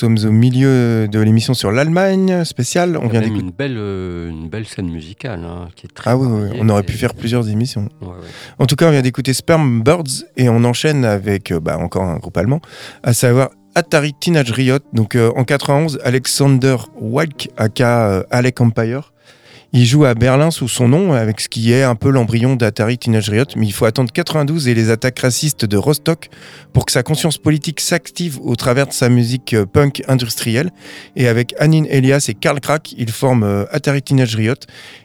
Sommes 0.00 0.18
au 0.24 0.32
milieu 0.32 1.08
de 1.08 1.20
l'émission 1.20 1.52
sur 1.52 1.70
l'Allemagne 1.70 2.44
spéciale. 2.44 2.96
On 2.96 3.08
vient 3.08 3.20
d'écouter 3.20 3.42
une 3.42 3.50
belle, 3.50 3.76
euh, 3.76 4.30
une 4.30 4.48
belle 4.48 4.66
scène 4.66 4.88
musicale 4.88 5.44
hein, 5.44 5.68
qui 5.76 5.86
est 5.86 5.90
très. 5.94 6.10
Ah 6.10 6.16
oui, 6.16 6.26
on 6.58 6.68
aurait 6.70 6.84
pu 6.84 6.94
faire 6.94 7.12
plusieurs 7.12 7.50
émissions. 7.50 7.88
En 8.58 8.66
tout 8.66 8.76
cas, 8.76 8.88
on 8.88 8.92
vient 8.92 9.02
d'écouter 9.02 9.34
Sperm 9.34 9.82
Birds 9.82 10.24
et 10.38 10.48
on 10.48 10.64
enchaîne 10.64 11.04
avec 11.04 11.52
euh, 11.52 11.60
bah, 11.60 11.76
encore 11.78 12.04
un 12.04 12.16
groupe 12.16 12.36
allemand, 12.38 12.60
à 13.02 13.12
savoir 13.12 13.50
Atari 13.74 14.14
Teenage 14.18 14.50
Riot. 14.52 14.78
Donc 14.94 15.16
euh, 15.16 15.30
en 15.36 15.44
91, 15.44 16.00
Alexander 16.02 16.76
Walk, 16.98 17.50
aka 17.58 18.24
Alec 18.30 18.58
Empire, 18.58 19.12
il 19.72 19.86
joue 19.86 20.04
à 20.04 20.14
Berlin 20.14 20.50
sous 20.50 20.68
son 20.68 20.88
nom, 20.88 21.12
avec 21.12 21.40
ce 21.40 21.48
qui 21.48 21.72
est 21.72 21.84
un 21.84 21.94
peu 21.94 22.10
l'embryon 22.10 22.56
d'Atari 22.56 22.98
Teenage 22.98 23.28
Riot, 23.28 23.44
mais 23.56 23.66
il 23.66 23.72
faut 23.72 23.84
attendre 23.84 24.10
92 24.10 24.66
et 24.66 24.74
les 24.74 24.90
attaques 24.90 25.20
racistes 25.20 25.64
de 25.64 25.76
Rostock 25.76 26.28
pour 26.72 26.86
que 26.86 26.92
sa 26.92 27.04
conscience 27.04 27.38
politique 27.38 27.78
s'active 27.78 28.40
au 28.42 28.56
travers 28.56 28.88
de 28.88 28.92
sa 28.92 29.08
musique 29.08 29.54
euh, 29.54 29.66
punk 29.66 30.02
industrielle. 30.08 30.70
Et 31.14 31.28
avec 31.28 31.54
Anine 31.58 31.86
Elias 31.88 32.26
et 32.28 32.34
Karl 32.34 32.58
Krak, 32.58 32.94
ils 32.98 33.12
forment 33.12 33.44
euh, 33.44 33.64
Atari 33.70 34.02
Teenage 34.02 34.34
Riot. 34.34 34.54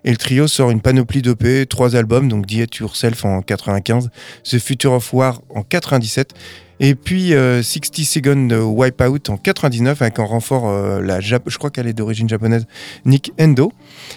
Et 0.04 0.10
le 0.10 0.18
trio 0.18 0.48
sort 0.48 0.72
une 0.72 0.82
panoplie 0.82 1.22
d'EP, 1.22 1.68
trois 1.70 1.96
albums, 1.96 2.28
donc 2.28 2.48
Die 2.48 2.66
Yourself 2.80 3.24
en 3.24 3.42
95, 3.44 4.10
The 4.44 4.58
Future 4.58 4.94
of 4.94 5.14
War 5.14 5.42
en 5.50 5.62
97 5.62 6.34
et 6.80 6.96
puis 6.96 7.30
60 7.30 7.36
euh, 7.36 7.62
Second 7.64 8.50
Wipeout 8.76 9.30
en 9.30 9.38
99 9.38 10.02
avec 10.02 10.20
en 10.20 10.26
renfort, 10.26 10.70
euh, 10.70 11.02
la 11.02 11.20
je 11.20 11.58
crois 11.58 11.70
qu'elle 11.70 11.88
est 11.88 11.94
d'origine 11.94 12.30
japonaise, 12.30 12.66
Nick 13.06 13.32
Endo. 13.40 13.72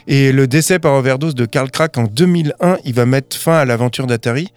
Et 0.06 0.32
le 0.32 0.46
décès 0.46 0.78
par 0.78 0.94
overdose 0.94 1.34
de 1.34 1.46
Carl 1.46 1.70
Crack 1.70 1.96
en 1.98 2.04
2001, 2.04 2.78
il 2.84 2.94
va 2.94 3.06
mettre 3.06 3.36
fin 3.36 3.54
à 3.58 3.64
l'aventure 3.64 4.06
d'Atari. 4.06 4.48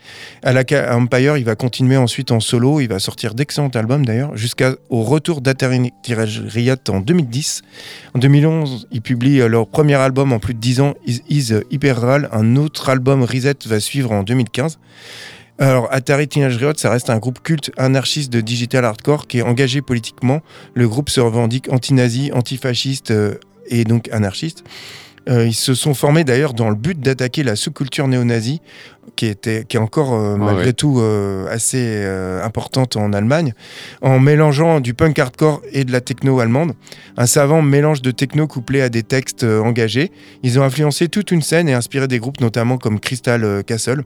À 0.44 0.54
la 0.54 0.64
Empire, 0.96 1.38
il 1.38 1.44
va 1.44 1.56
continuer 1.56 1.98
ensuite 1.98 2.32
en 2.32 2.40
solo, 2.40 2.80
il 2.80 2.88
va 2.88 3.00
sortir 3.00 3.34
d'excellents 3.34 3.70
albums 3.70 4.06
d'ailleurs, 4.06 4.36
jusqu'au 4.36 4.76
retour 4.90 5.42
d'Atari 5.42 5.92
Riot 6.08 6.76
en 6.90 7.00
2010. 7.00 7.62
En 8.14 8.20
2011, 8.20 8.88
il 8.92 9.02
publie 9.02 9.42
euh, 9.42 9.48
leur 9.48 9.68
premier 9.68 9.96
album 9.96 10.34
en 10.34 10.40
plus 10.40 10.54
de 10.54 10.60
10 10.60 10.82
ans, 10.82 10.94
Is, 11.06 11.22
Is 11.30 11.54
Hyper 11.72 12.04
Un 12.32 12.56
autre 12.56 12.90
album, 12.90 13.24
Reset, 13.24 13.56
va 13.66 13.80
suivre 13.80 14.12
en 14.12 14.24
2015. 14.24 14.80
Alors, 15.62 15.88
Atari 15.92 16.28
Teenage 16.28 16.58
Riot, 16.58 16.74
ça 16.78 16.90
reste 16.90 17.12
un 17.12 17.20
groupe 17.20 17.44
culte 17.44 17.72
anarchiste 17.78 18.34
de 18.34 18.42
digital 18.42 18.84
hardcore 18.84 19.28
qui 19.28 19.38
est 19.38 19.42
engagé 19.44 19.84
politiquement. 19.84 20.42
Le 20.74 20.90
groupe 20.90 21.12
se 21.12 21.22
revendique 21.22 21.72
anti-nazi, 21.72 22.32
antifasciste 22.34 23.12
euh, 23.12 23.36
et 23.68 23.84
donc 23.84 24.10
anarchiste. 24.12 24.64
Euh, 25.30 25.46
ils 25.46 25.54
se 25.54 25.76
sont 25.76 25.94
formés 25.94 26.24
d'ailleurs 26.24 26.56
dans 26.56 26.72
le 26.72 26.76
but 26.76 27.00
d'attaquer 27.00 27.44
la 27.44 27.56
sous-culture 27.56 28.08
néo-nazie, 28.08 28.60
qui, 29.16 29.28
était, 29.28 29.64
qui 29.66 29.78
est 29.78 29.80
encore 29.80 30.16
euh, 30.16 30.36
malgré 30.36 30.74
tout 30.74 31.00
assez 31.48 32.04
importante 32.44 32.96
en 32.96 33.14
Allemagne, 33.14 33.54
en 34.02 34.18
mélangeant 34.18 34.80
du 34.80 34.96
punk 34.96 35.20
hardcore 35.20 35.62
et 35.74 35.84
de 35.84 35.92
la 35.92 36.02
techno 36.02 36.40
allemande. 36.40 36.74
Un 37.18 37.28
savant 37.28 37.62
mélange 37.62 38.02
de 38.02 38.10
techno 38.10 38.48
couplé 38.48 38.82
à 38.82 38.90
des 38.90 39.04
textes 39.04 39.44
engagés. 39.44 40.12
Ils 40.42 40.60
ont 40.60 40.64
influencé 40.64 41.08
toute 41.08 41.30
une 41.30 41.44
scène 41.44 41.70
et 41.70 41.74
inspiré 41.74 42.08
des 42.08 42.18
groupes 42.18 42.42
notamment 42.42 42.80
comme 42.80 43.00
Crystal 43.00 43.64
Castle. 43.64 44.06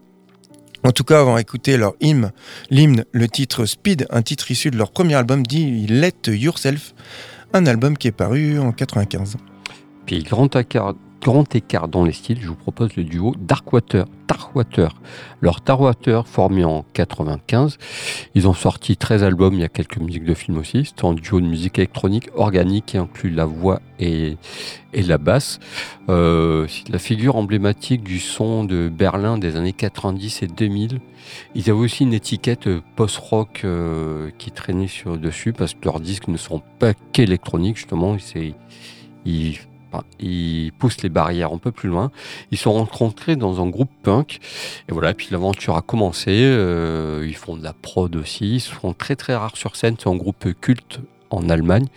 En 0.83 0.91
tout 0.91 1.03
cas, 1.03 1.23
on 1.23 1.33
va 1.33 1.41
écouter 1.41 1.77
leur 1.77 1.93
hymne, 1.99 2.31
l'hymne, 2.69 3.05
le 3.11 3.27
titre 3.27 3.65
Speed, 3.65 4.07
un 4.09 4.21
titre 4.21 4.51
issu 4.51 4.71
de 4.71 4.77
leur 4.77 4.91
premier 4.91 5.15
album 5.15 5.45
dit 5.45 5.87
Let 5.87 6.27
Yourself, 6.27 6.93
un 7.53 7.65
album 7.65 7.97
qui 7.97 8.07
est 8.07 8.11
paru 8.11 8.59
en 8.59 8.71
95. 8.71 9.37
Puis 10.05 10.23
Grand, 10.23 10.49
grand 11.21 11.55
écart 11.55 11.87
dans 11.87 12.03
les 12.03 12.11
styles, 12.11 12.39
je 12.41 12.47
vous 12.47 12.55
propose 12.55 12.95
le 12.95 13.03
duo 13.03 13.33
Darkwater. 13.37 14.05
Leur 15.41 15.59
Darkwater, 15.61 16.27
formé 16.27 16.63
en 16.63 16.85
95, 16.93 17.77
ils 18.35 18.47
ont 18.47 18.53
sorti 18.53 18.97
13 18.97 19.23
albums, 19.23 19.53
il 19.53 19.61
y 19.61 19.63
a 19.63 19.69
quelques 19.69 19.97
musiques 19.97 20.23
de 20.23 20.33
films 20.33 20.57
aussi. 20.57 20.83
C'est 20.85 21.05
un 21.05 21.13
duo 21.13 21.39
de 21.39 21.45
musique 21.45 21.77
électronique 21.77 22.29
organique 22.35 22.87
qui 22.87 22.97
inclut 22.97 23.29
la 23.29 23.45
voix 23.45 23.81
et, 23.99 24.37
et 24.93 25.03
la 25.03 25.17
basse. 25.17 25.59
Euh, 26.09 26.67
c'est 26.67 26.89
la 26.89 26.99
figure 26.99 27.35
emblématique 27.35 28.03
du 28.03 28.19
son 28.19 28.63
de 28.63 28.89
Berlin 28.89 29.37
des 29.37 29.55
années 29.55 29.73
90 29.73 30.43
et 30.43 30.47
2000. 30.47 30.99
Ils 31.53 31.69
avaient 31.69 31.71
aussi 31.71 32.03
une 32.03 32.13
étiquette 32.13 32.69
post-rock 32.95 33.61
euh, 33.63 34.29
qui 34.37 34.51
traînait 34.51 34.87
sur 34.87 35.17
dessus 35.17 35.53
parce 35.53 35.73
que 35.73 35.85
leurs 35.85 35.99
disques 35.99 36.27
ne 36.27 36.37
sont 36.37 36.61
pas 36.79 36.93
qu'électroniques 37.11 37.77
justement. 37.77 38.17
Ils, 39.25 39.57
ils 40.19 40.71
poussent 40.73 41.01
les 41.01 41.09
barrières 41.09 41.51
un 41.53 41.57
peu 41.57 41.71
plus 41.71 41.89
loin. 41.89 42.11
Ils 42.51 42.57
sont 42.57 42.73
rencontrés 42.73 43.35
dans 43.35 43.61
un 43.61 43.67
groupe 43.67 43.91
punk. 44.03 44.39
Et 44.89 44.93
voilà, 44.93 45.13
puis 45.13 45.27
l'aventure 45.31 45.75
a 45.75 45.81
commencé. 45.81 46.31
Euh, 46.31 47.25
ils 47.27 47.35
font 47.35 47.57
de 47.57 47.63
la 47.63 47.73
prod 47.73 48.15
aussi. 48.15 48.55
Ils 48.55 48.59
sont 48.59 48.93
très 48.93 49.15
très 49.15 49.35
rares 49.35 49.57
sur 49.57 49.75
scène. 49.75 49.95
C'est 49.99 50.09
un 50.09 50.15
groupe 50.15 50.47
culte 50.59 50.99
en 51.29 51.49
Allemagne. 51.49 51.87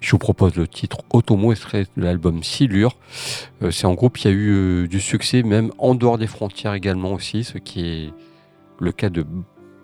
Je 0.00 0.10
vous 0.10 0.18
propose 0.18 0.56
le 0.56 0.66
titre 0.66 0.98
Automo, 1.12 1.52
extrait 1.52 1.86
de 1.96 2.02
l'album 2.02 2.42
Silure. 2.42 2.96
Euh, 3.62 3.70
c'est 3.70 3.86
un 3.86 3.94
groupe 3.94 4.18
qui 4.18 4.28
a 4.28 4.30
eu 4.30 4.50
euh, 4.50 4.88
du 4.88 5.00
succès 5.00 5.42
même 5.42 5.70
en 5.78 5.94
dehors 5.94 6.18
des 6.18 6.26
frontières 6.26 6.74
également 6.74 7.12
aussi, 7.12 7.44
ce 7.44 7.58
qui 7.58 7.84
est 7.84 8.10
le 8.80 8.92
cas 8.92 9.08
de 9.08 9.24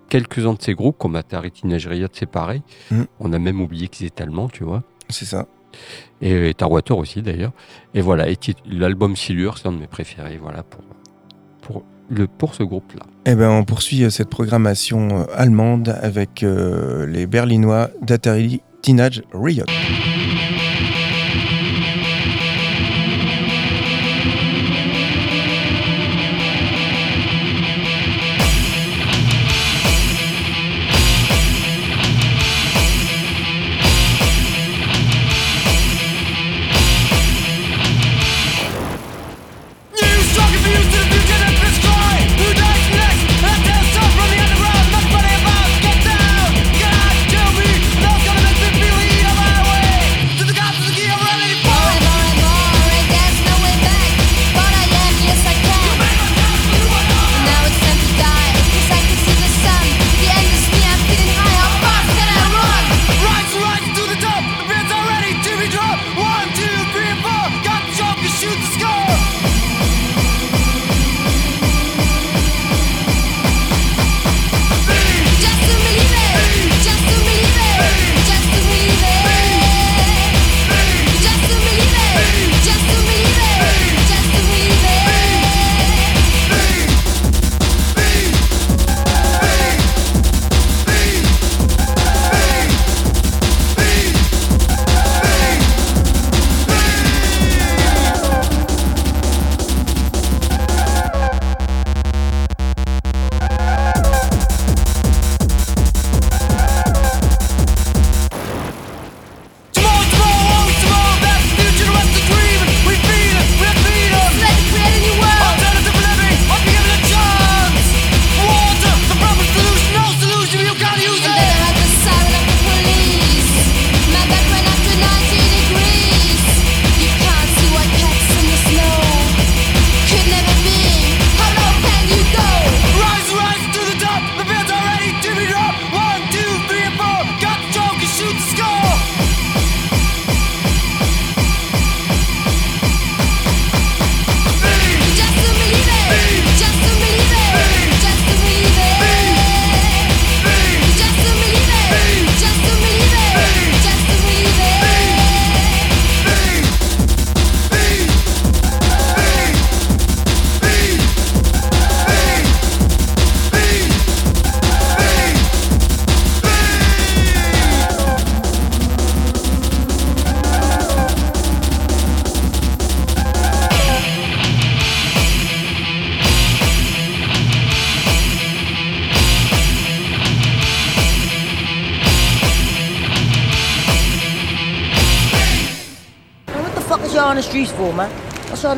quelques-uns 0.09 0.55
de 0.55 0.63
ces 0.63 0.75
groupes, 0.75 0.99
comme 0.99 1.17
Atari 1.17 1.51
Teenage 1.51 1.87
Riot, 1.87 2.09
c'est 2.13 2.27
pareil. 2.27 2.63
Mm. 2.91 3.03
On 3.21 3.33
a 3.33 3.39
même 3.39 3.61
oublié 3.61 3.89
qu'ils 3.89 4.07
étaient 4.07 4.23
allemands, 4.23 4.49
tu 4.49 4.65
vois. 4.65 4.83
C'est 5.09 5.27
ça. 5.27 5.47
Et, 6.21 6.55
Tarwater 6.55 6.97
aussi 6.97 7.23
d'ailleurs. 7.23 7.53
Et 7.95 8.01
voilà, 8.01 8.29
et 8.29 8.37
l'album 8.71 9.17
Silure, 9.17 9.59
c'est 9.59 9.69
un 9.69 9.73
de 9.73 9.79
mes 9.79 9.87
préférés, 9.87 10.39
voilà, 10.41 10.63
pour, 10.63 10.83
pour, 11.63 11.85
le, 12.11 12.27
pour 12.27 12.55
ce 12.55 12.63
groupe-là. 12.63 13.05
Eh 13.27 13.35
ben, 13.35 13.51
on 13.51 13.65
poursuit 13.65 14.05
euh, 14.05 14.11
cette 14.11 14.31
programmation 14.31 15.21
euh, 15.21 15.25
allemande 15.35 15.97
avec 16.03 16.43
euh, 16.43 17.07
les 17.07 17.27
Berlinois 17.27 17.91
d'Atari 18.03 18.63
Teenage 18.83 19.23
Riot. 19.33 19.67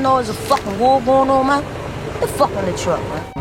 Know 0.00 0.16
there's 0.16 0.30
a 0.30 0.34
fucking 0.34 0.78
war 0.78 1.00
going 1.02 1.30
on, 1.30 1.46
man? 1.46 1.62
Get 2.04 2.20
the 2.20 2.28
fuck 2.28 2.50
the 2.52 2.76
truck, 2.76 3.00
man. 3.00 3.39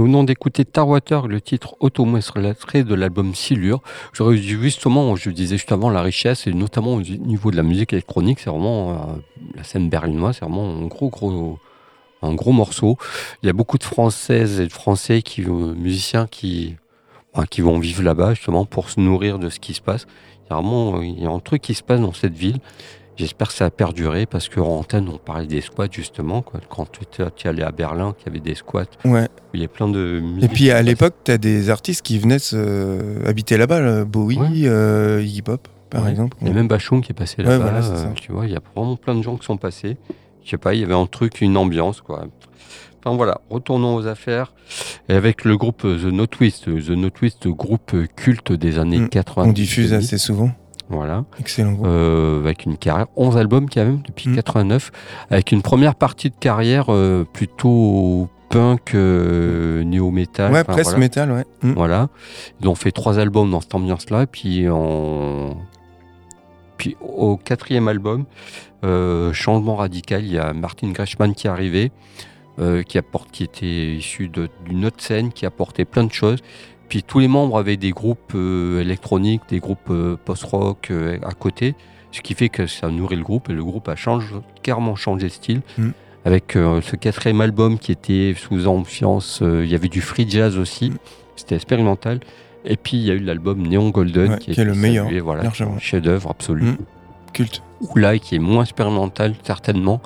Nous 0.00 0.06
venons 0.06 0.24
d'écouter 0.24 0.64
Tarwater, 0.64 1.28
le 1.28 1.42
titre 1.42 1.76
automoestré 1.78 2.84
de 2.84 2.94
l'album 2.94 3.34
Silure. 3.34 3.82
J'aurais 4.14 4.36
dû 4.36 4.58
justement, 4.62 5.14
je 5.14 5.28
disais 5.28 5.58
juste 5.58 5.72
avant, 5.72 5.90
la 5.90 6.00
richesse, 6.00 6.46
et 6.46 6.54
notamment 6.54 6.94
au 6.94 7.02
niveau 7.02 7.50
de 7.50 7.56
la 7.58 7.62
musique 7.62 7.92
électronique, 7.92 8.40
c'est 8.40 8.48
vraiment 8.48 8.92
euh, 8.92 8.94
la 9.54 9.62
scène 9.62 9.90
berlinoise, 9.90 10.36
c'est 10.38 10.46
vraiment 10.46 10.70
un 10.70 10.86
gros, 10.86 11.10
gros, 11.10 11.58
un 12.22 12.32
gros 12.32 12.52
morceau. 12.52 12.96
Il 13.42 13.46
y 13.48 13.50
a 13.50 13.52
beaucoup 13.52 13.76
de 13.76 13.84
Françaises 13.84 14.58
et 14.58 14.66
de 14.68 14.72
Français 14.72 15.20
qui, 15.20 15.42
euh, 15.42 15.74
musiciens 15.74 16.26
qui, 16.26 16.76
bah, 17.34 17.44
qui 17.44 17.60
vont 17.60 17.78
vivre 17.78 18.02
là-bas 18.02 18.32
justement 18.32 18.64
pour 18.64 18.88
se 18.88 19.00
nourrir 19.00 19.38
de 19.38 19.50
ce 19.50 19.60
qui 19.60 19.74
se 19.74 19.82
passe. 19.82 20.06
Il 20.46 20.50
y 20.50 20.52
a 20.54 20.62
vraiment, 20.62 20.96
euh, 20.96 21.04
il 21.04 21.22
y 21.22 21.26
a 21.26 21.30
un 21.30 21.40
truc 21.40 21.60
qui 21.60 21.74
se 21.74 21.82
passe 21.82 22.00
dans 22.00 22.14
cette 22.14 22.38
ville. 22.38 22.60
J'espère 23.20 23.48
que 23.48 23.52
ça 23.54 23.66
a 23.66 23.70
perduré 23.70 24.24
parce 24.24 24.48
que 24.48 24.60
en 24.60 24.78
antenne, 24.78 25.06
on 25.12 25.18
parlait 25.18 25.46
des 25.46 25.60
squats 25.60 25.88
justement. 25.90 26.40
Quoi. 26.40 26.60
Quand 26.70 26.86
tu 26.90 27.00
tu 27.36 27.48
allais 27.48 27.62
à 27.62 27.70
Berlin, 27.70 28.14
qu'il 28.16 28.28
y 28.28 28.30
avait 28.30 28.40
des 28.40 28.54
squats, 28.54 28.84
Ouais. 29.04 29.28
il 29.52 29.60
y 29.60 29.64
a 29.64 29.68
plein 29.68 29.88
de 29.88 30.22
Et 30.40 30.48
puis 30.48 30.70
à 30.70 30.80
l'époque, 30.80 31.14
tu 31.24 31.30
as 31.32 31.36
des 31.38 31.68
artistes 31.68 32.00
qui 32.02 32.18
venaient 32.18 32.38
se... 32.38 33.26
habiter 33.26 33.58
là-bas, 33.58 33.80
là. 33.80 34.04
Bowie, 34.06 34.38
Ouais. 34.38 34.48
euh, 34.64 35.22
Iggy 35.22 35.42
Pop, 35.42 35.68
par 35.90 36.04
Ouais. 36.04 36.10
exemple. 36.12 36.34
Il 36.40 36.48
y 36.48 36.50
a 36.50 36.54
même 36.54 36.66
Bachung 36.68 37.02
qui 37.02 37.12
est 37.12 37.14
passé 37.14 37.42
là-bas. 37.42 37.58
voilà, 37.58 37.84
euh, 37.84 38.12
tu 38.14 38.32
vois, 38.32 38.46
il 38.46 38.52
y 38.52 38.56
a 38.56 38.60
vraiment 38.74 38.96
plein 38.96 39.14
de 39.14 39.22
gens 39.22 39.36
qui 39.36 39.44
sont 39.44 39.58
passés. 39.58 39.98
Je 40.42 40.48
sais 40.48 40.56
pas, 40.58 40.72
il 40.72 40.80
y 40.80 40.84
avait 40.84 40.94
un 40.94 41.04
truc, 41.06 41.42
une 41.42 41.58
ambiance, 41.58 42.00
quoi. 42.00 42.24
Enfin 43.04 43.16
voilà, 43.16 43.40
retournons 43.50 43.96
aux 43.96 44.06
affaires. 44.06 44.52
Et 45.08 45.14
avec 45.14 45.44
le 45.44 45.56
groupe 45.56 45.84
euh, 45.84 45.98
The 45.98 46.12
No 46.12 46.26
Twist, 46.26 46.68
euh, 46.68 46.80
The 46.80 46.90
No 46.90 47.10
Twist, 47.10 47.48
groupe 47.48 47.94
culte 48.16 48.52
des 48.52 48.78
années 48.78 48.98
Mm. 49.00 49.08
80. 49.10 49.48
On 49.48 49.52
diffuse 49.52 49.92
assez 49.94 50.18
souvent. 50.18 50.50
Voilà. 50.90 51.24
Excellent. 51.38 51.78
Euh, 51.84 52.40
avec 52.40 52.66
une 52.66 52.76
carrière, 52.76 53.06
11 53.16 53.36
albums 53.36 53.70
quand 53.70 53.84
même 53.84 54.02
depuis 54.04 54.28
Mm. 54.28 54.34
89, 54.34 54.90
avec 55.30 55.52
une 55.52 55.62
première 55.62 55.94
partie 55.94 56.30
de 56.30 56.34
carrière 56.34 56.86
euh, 56.88 57.24
plutôt 57.32 58.28
punk, 58.48 58.94
euh, 58.96 59.84
néo-metal. 59.84 60.52
ouais, 60.52 60.64
presse 60.64 60.88
voilà. 60.88 60.98
métal, 60.98 61.30
ouais. 61.30 61.44
Mm. 61.62 61.72
Voilà. 61.74 62.08
Ils 62.60 62.68
ont 62.68 62.74
fait 62.74 62.90
trois 62.90 63.20
albums 63.20 63.50
dans 63.50 63.60
cette 63.60 63.74
ambiance-là. 63.74 64.26
Puis, 64.26 64.68
en... 64.68 65.56
puis 66.76 66.96
au 67.00 67.36
quatrième 67.36 67.86
album, 67.86 68.24
changement 69.32 69.76
radical, 69.76 70.24
il 70.24 70.32
y 70.32 70.38
a 70.38 70.52
Martin 70.52 70.90
Greshman 70.90 71.34
qui 71.34 71.46
est 71.46 71.50
arrivé, 71.50 71.92
qui, 72.86 72.98
apporte, 72.98 73.30
qui 73.30 73.44
était 73.44 73.94
issu 73.94 74.28
d'une 74.28 74.84
autre 74.86 75.00
scène, 75.00 75.30
qui 75.32 75.46
apportait 75.46 75.84
plein 75.84 76.04
de 76.04 76.12
choses. 76.12 76.40
Puis 76.90 77.04
tous 77.04 77.20
les 77.20 77.28
membres 77.28 77.56
avaient 77.56 77.76
des 77.76 77.92
groupes 77.92 78.32
euh, 78.34 78.80
électroniques, 78.80 79.42
des 79.48 79.60
groupes 79.60 79.88
euh, 79.90 80.16
post-rock 80.22 80.88
euh, 80.90 81.18
à 81.22 81.30
côté, 81.32 81.76
ce 82.10 82.20
qui 82.20 82.34
fait 82.34 82.48
que 82.48 82.66
ça 82.66 82.88
nourrit 82.90 83.14
le 83.16 83.22
groupe 83.22 83.48
et 83.48 83.52
le 83.52 83.62
groupe 83.62 83.88
a 83.88 83.94
carrément 84.62 84.96
changé 84.96 85.28
de 85.28 85.32
style. 85.32 85.62
Mm. 85.78 85.90
Avec 86.26 86.52
ce 86.52 86.96
quatrième 86.96 87.40
album 87.40 87.78
qui 87.78 87.92
était 87.92 88.34
sous 88.36 88.66
ambiance, 88.66 89.40
il 89.42 89.64
y 89.70 89.74
avait 89.74 89.88
du 89.88 90.02
free 90.02 90.28
jazz 90.28 90.58
aussi, 90.58 90.90
Mm. 90.90 90.96
c'était 91.36 91.54
expérimental. 91.54 92.20
Et 92.66 92.76
puis 92.76 92.98
il 92.98 93.04
y 93.04 93.10
a 93.10 93.14
eu 93.14 93.20
l'album 93.20 93.66
Neon 93.66 93.88
Golden 93.88 94.32
Ouais, 94.32 94.38
qui, 94.38 94.50
qui 94.50 94.60
est 94.60 94.64
le 94.64 94.74
meilleur, 94.74 95.06
salué, 95.06 95.20
voilà, 95.20 95.44
largement. 95.44 95.78
chef-d'œuvre 95.78 96.30
absolu. 96.30 96.64
Mm. 96.72 96.76
Culte, 97.32 97.62
Ou 97.80 97.96
là 97.96 98.18
qui 98.18 98.34
est 98.34 98.38
moins 98.40 98.64
expérimental 98.64 99.34
certainement, 99.44 100.02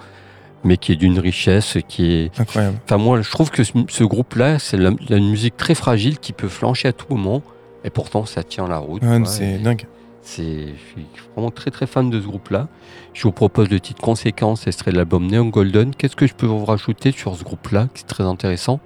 mais 0.65 0.77
qui 0.77 0.93
est 0.93 0.97
d'une 0.97 1.19
richesse 1.19 1.77
qui 1.89 2.13
est 2.13 2.41
incroyable. 2.41 2.79
Enfin, 2.85 2.97
moi, 2.97 3.21
je 3.23 3.31
trouve 3.31 3.51
que 3.51 3.63
ce, 3.65 3.73
ce 3.89 4.05
groupe-là, 4.05 4.59
c'est 4.59 4.77
la, 4.77 4.91
la 5.09 5.19
musique 5.21 5.57
très 5.57 5.75
fragile 5.75 6.19
qui 6.19 6.33
peut 6.33 6.49
flancher 6.49 6.89
à 6.89 6.93
tout 6.93 7.07
moment. 7.15 7.43
Et 7.85 7.91
pourtant, 7.91 8.25
ça 8.25 8.43
tient 8.43 8.67
la 8.67 8.79
route. 8.79 9.03
Ouais, 9.03 9.19
c'est 9.27 9.59
dingue. 9.59 9.87
c'est- 10.23 10.43
Je 10.69 10.91
suis 11.01 11.07
vraiment 11.37 11.51
très 11.51 11.71
très 11.71 11.87
fan 11.87 12.09
de 12.09 12.19
ce 12.21 12.27
groupe-là. 12.27 12.69
Je 13.13 13.23
vous 13.25 13.33
propose 13.33 13.69
le 13.69 13.79
titre 13.79 14.01
Conséquence, 14.01 14.67
extrait 14.67 14.91
de 14.91 14.97
l'album 14.97 15.27
Neon 15.27 15.47
Golden. 15.51 15.95
Qu'est-ce 15.95 16.17
que 16.17 16.27
je 16.27 16.33
peux 16.35 16.47
vous 16.47 16.65
rajouter 16.65 17.13
sur 17.13 17.37
ce 17.37 17.45
groupe-là, 17.45 17.89
qui 17.95 18.03
est 18.03 18.07
très 18.07 18.25
intéressant? 18.25 18.81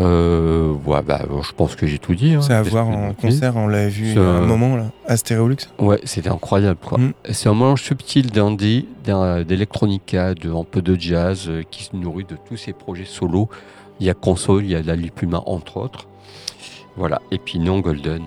Euh, 0.00 0.72
ouais, 0.86 1.02
bah, 1.02 1.22
Je 1.42 1.52
pense 1.52 1.76
que 1.76 1.86
j'ai 1.86 1.98
tout 1.98 2.14
dit. 2.14 2.34
hein. 2.34 2.40
C'est 2.42 2.52
à 2.54 2.62
voir 2.62 2.88
en 2.88 3.12
concert, 3.12 3.56
on 3.56 3.66
l'avait 3.68 3.88
vu 3.88 4.08
il 4.08 4.14
y 4.14 4.18
a 4.18 4.22
un 4.22 4.40
moment, 4.46 4.76
là. 4.76 4.86
à. 5.06 5.70
Ouais, 5.78 6.00
c'était 6.04 6.30
incroyable. 6.30 6.78
Mm. 6.98 7.10
C'est 7.30 7.48
un 7.48 7.54
mélange 7.54 7.82
subtil 7.82 8.30
d'indie, 8.30 8.88
d'un- 9.04 9.42
d'électronica, 9.42 10.34
de, 10.34 10.50
un 10.52 10.64
peu 10.64 10.82
de 10.82 10.98
jazz, 10.98 11.44
euh, 11.48 11.62
qui 11.70 11.84
se 11.84 11.94
nourrit 11.96 12.24
de 12.24 12.36
tous 12.48 12.56
ces 12.56 12.72
projets 12.72 13.04
solo. 13.04 13.48
Il 14.00 14.06
y 14.06 14.10
a 14.10 14.14
Console, 14.14 14.64
il 14.64 14.70
y 14.72 14.74
a 14.74 14.82
la 14.82 14.96
Lipuma, 14.96 15.42
entre 15.46 15.76
autres. 15.76 16.08
Voilà. 16.96 17.20
Et 17.30 17.38
puis 17.38 17.58
Non 17.58 17.80
Golden. 17.80 18.22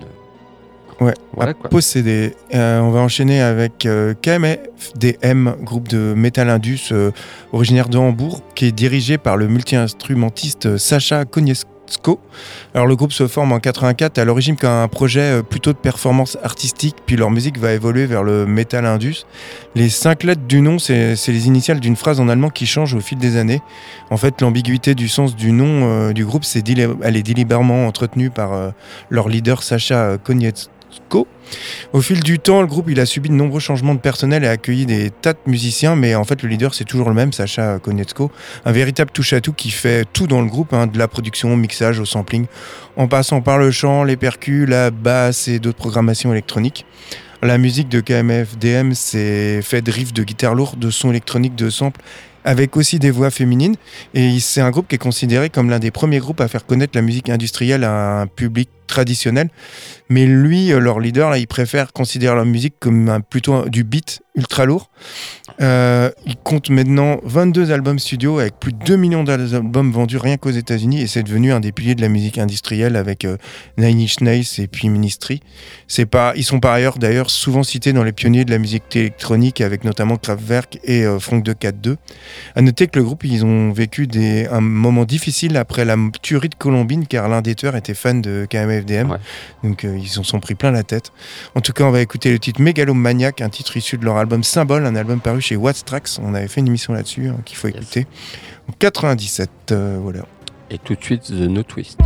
Ouais, 0.99 1.13
Voilà 1.35 1.51
à 1.51 1.53
quoi. 1.53 1.69
posséder. 1.69 2.33
Euh, 2.55 2.79
on 2.79 2.89
va 2.89 3.01
enchaîner 3.01 3.39
avec 3.41 3.85
euh, 3.85 4.13
KMFDM, 4.19 5.55
groupe 5.61 5.87
de 5.87 6.13
metal 6.15 6.49
indus 6.49 6.89
euh, 6.91 7.11
originaire 7.53 7.89
de 7.89 7.97
Hambourg, 7.97 8.41
qui 8.55 8.65
est 8.65 8.71
dirigé 8.71 9.17
par 9.17 9.37
le 9.37 9.47
multi-instrumentiste 9.47 10.65
euh, 10.65 10.77
Sacha 10.77 11.25
Konietzko. 11.25 12.19
Alors 12.73 12.87
le 12.87 12.95
groupe 12.95 13.13
se 13.13 13.27
forme 13.27 13.51
en 13.53 13.59
84 13.59 14.17
à 14.17 14.25
l'origine 14.25 14.55
comme 14.57 14.71
un 14.71 14.87
projet 14.87 15.21
euh, 15.39 15.43
plutôt 15.43 15.71
de 15.71 15.77
performance 15.77 16.37
artistique, 16.43 16.95
puis 17.05 17.15
leur 17.15 17.29
musique 17.29 17.59
va 17.59 17.73
évoluer 17.73 18.07
vers 18.07 18.23
le 18.23 18.47
metal 18.47 18.85
indus. 18.87 19.25
Les 19.75 19.89
cinq 19.89 20.23
lettres 20.23 20.47
du 20.47 20.61
nom, 20.61 20.79
c'est 20.79 21.15
les 21.27 21.47
initiales 21.47 21.79
d'une 21.79 21.95
phrase 21.95 22.19
en 22.19 22.27
allemand 22.27 22.49
qui 22.49 22.65
change 22.65 22.95
au 22.95 22.99
fil 23.01 23.19
des 23.19 23.37
années. 23.37 23.61
En 24.09 24.17
fait, 24.17 24.41
l'ambiguïté 24.41 24.95
du 24.95 25.07
sens 25.07 25.35
du 25.35 25.51
nom 25.51 25.81
euh, 25.83 26.11
du 26.13 26.25
groupe, 26.25 26.43
c'est 26.43 26.61
délé- 26.63 26.89
elle 27.03 27.15
est 27.17 27.23
délibérément 27.23 27.85
entretenue 27.87 28.31
par 28.31 28.53
euh, 28.53 28.71
leur 29.11 29.29
leader 29.29 29.61
Sacha 29.61 30.17
Konietzko. 30.17 30.71
Au 31.93 32.01
fil 32.01 32.21
du 32.21 32.39
temps, 32.39 32.61
le 32.61 32.67
groupe 32.67 32.89
il 32.89 32.99
a 32.99 33.05
subi 33.05 33.29
de 33.29 33.33
nombreux 33.33 33.59
changements 33.59 33.95
de 33.95 33.99
personnel 33.99 34.43
et 34.43 34.47
a 34.47 34.51
accueilli 34.51 34.85
des 34.85 35.09
tas 35.09 35.33
de 35.33 35.39
musiciens, 35.45 35.95
mais 35.95 36.15
en 36.15 36.23
fait 36.23 36.43
le 36.43 36.49
leader 36.49 36.73
c'est 36.73 36.83
toujours 36.83 37.07
le 37.09 37.15
même, 37.15 37.31
Sacha 37.31 37.79
Konietzko, 37.79 38.31
un 38.65 38.71
véritable 38.71 39.11
touche-à-tout 39.11 39.53
qui 39.53 39.71
fait 39.71 40.05
tout 40.11 40.27
dans 40.27 40.41
le 40.41 40.47
groupe, 40.47 40.73
hein, 40.73 40.87
de 40.87 40.97
la 40.97 41.07
production, 41.07 41.53
au 41.53 41.55
mixage, 41.55 41.99
au 41.99 42.05
sampling, 42.05 42.45
en 42.97 43.07
passant 43.07 43.41
par 43.41 43.57
le 43.57 43.71
chant, 43.71 44.03
les 44.03 44.17
percus, 44.17 44.67
la 44.67 44.91
basse 44.91 45.47
et 45.47 45.59
d'autres 45.59 45.77
programmations 45.77 46.31
électroniques. 46.31 46.85
La 47.41 47.57
musique 47.57 47.87
de 47.87 48.01
KMFDM 48.01 48.93
c'est 48.93 49.61
fait 49.61 49.81
de 49.81 49.91
riffs 49.91 50.13
de 50.13 50.23
guitare 50.23 50.55
lourde, 50.55 50.79
de 50.79 50.89
sons 50.89 51.11
électroniques, 51.11 51.55
de 51.55 51.69
samples, 51.69 52.01
avec 52.43 52.75
aussi 52.77 52.97
des 52.99 53.11
voix 53.11 53.29
féminines. 53.29 53.75
Et 54.13 54.39
c'est 54.39 54.61
un 54.61 54.71
groupe 54.71 54.87
qui 54.87 54.95
est 54.95 54.99
considéré 54.99 55.49
comme 55.49 55.69
l'un 55.69 55.79
des 55.79 55.91
premiers 55.91 56.19
groupes 56.19 56.41
à 56.41 56.47
faire 56.47 56.65
connaître 56.65 56.93
la 56.95 57.01
musique 57.01 57.29
industrielle 57.29 57.83
à 57.83 58.21
un 58.21 58.27
public 58.27 58.69
traditionnel. 58.87 59.49
Mais 60.09 60.25
lui, 60.25 60.71
euh, 60.71 60.79
leur 60.79 60.99
leader, 60.99 61.35
il 61.35 61.47
préfère 61.47 61.93
considérer 61.93 62.35
leur 62.35 62.45
musique 62.45 62.75
comme 62.79 63.21
plutôt 63.29 63.67
du 63.69 63.83
beat 63.83 64.21
ultra 64.37 64.65
lourd. 64.65 64.89
Euh, 65.59 66.11
il 66.25 66.35
compte 66.37 66.69
maintenant 66.69 67.19
22 67.23 67.71
albums 67.71 67.97
studio 67.97 68.39
avec 68.39 68.59
plus 68.59 68.73
de 68.73 68.77
2 68.85 68.95
millions 68.95 69.23
d'albums 69.23 69.91
vendus 69.91 70.17
rien 70.17 70.37
qu'aux 70.37 70.51
États-Unis 70.51 71.01
et 71.01 71.07
c'est 71.07 71.23
devenu 71.23 71.51
un 71.51 71.59
des 71.59 71.71
piliers 71.71 71.95
de 71.95 72.01
la 72.01 72.09
musique 72.09 72.37
industrielle 72.37 72.95
avec 72.95 73.25
euh, 73.25 73.37
Nine 73.77 74.01
Inch 74.01 74.21
Nails 74.21 74.45
et 74.59 74.67
puis 74.67 74.89
Ministry. 74.89 75.41
Pas, 76.11 76.33
ils 76.35 76.43
sont 76.43 76.59
par 76.59 76.73
ailleurs 76.73 76.99
d'ailleurs 76.99 77.31
souvent 77.31 77.63
cités 77.63 77.91
dans 77.91 78.03
les 78.03 78.11
pionniers 78.11 78.45
de 78.45 78.51
la 78.51 78.59
musique 78.59 78.95
électronique 78.95 79.61
avec 79.61 79.83
notamment 79.83 80.17
Kraftwerk 80.17 80.79
et 80.83 81.03
euh, 81.03 81.19
Frank 81.19 81.43
de 81.43 81.53
4-2. 81.53 81.95
À 82.55 82.61
noter 82.61 82.87
que 82.87 82.99
le 82.99 83.05
groupe, 83.05 83.23
ils 83.23 83.43
ont 83.43 83.71
vécu 83.71 84.05
des, 84.05 84.45
un 84.45 84.61
moment 84.61 85.05
difficile 85.05 85.57
après 85.57 85.83
la 85.83 85.95
tuerie 86.21 86.49
de 86.49 86.55
Colombine 86.55 87.07
car 87.07 87.27
l'un 87.27 87.41
des 87.41 87.55
tueurs 87.55 87.75
était 87.75 87.95
fan 87.95 88.21
de 88.21 88.45
Ouais. 89.11 89.17
Donc 89.63 89.83
euh, 89.85 89.97
ils 89.97 90.19
en 90.19 90.23
sont 90.23 90.39
pris 90.39 90.55
plein 90.55 90.71
la 90.71 90.83
tête. 90.83 91.11
En 91.55 91.61
tout 91.61 91.73
cas, 91.73 91.83
on 91.85 91.91
va 91.91 92.01
écouter 92.01 92.31
le 92.31 92.39
titre 92.39 92.61
Mégalomaniac, 92.61 93.41
un 93.41 93.49
titre 93.49 93.77
issu 93.77 93.97
de 93.97 94.05
leur 94.05 94.17
album 94.17 94.43
Symbole, 94.43 94.85
un 94.85 94.95
album 94.95 95.19
paru 95.19 95.41
chez 95.41 95.55
What's 95.55 95.83
Tracks. 95.85 96.09
On 96.21 96.33
avait 96.33 96.47
fait 96.47 96.61
une 96.61 96.67
émission 96.67 96.93
là-dessus 96.93 97.27
hein, 97.29 97.37
qu'il 97.45 97.57
faut 97.57 97.67
Yes. 97.67 97.77
écouter. 97.77 98.07
En 98.69 98.73
97, 98.77 99.49
euh, 99.71 99.97
voilà. 100.01 100.25
Et 100.69 100.77
tout 100.77 100.95
de 100.95 101.03
suite, 101.03 101.23
The 101.23 101.31
No 101.31 101.63
Twist. 101.63 101.97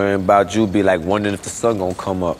worrying 0.00 0.24
about 0.24 0.54
you 0.54 0.66
be 0.66 0.82
like 0.82 1.00
wondering 1.02 1.34
if 1.34 1.42
the 1.42 1.50
sun 1.50 1.76
gonna 1.76 1.94
come 1.94 2.22
up. 2.22 2.38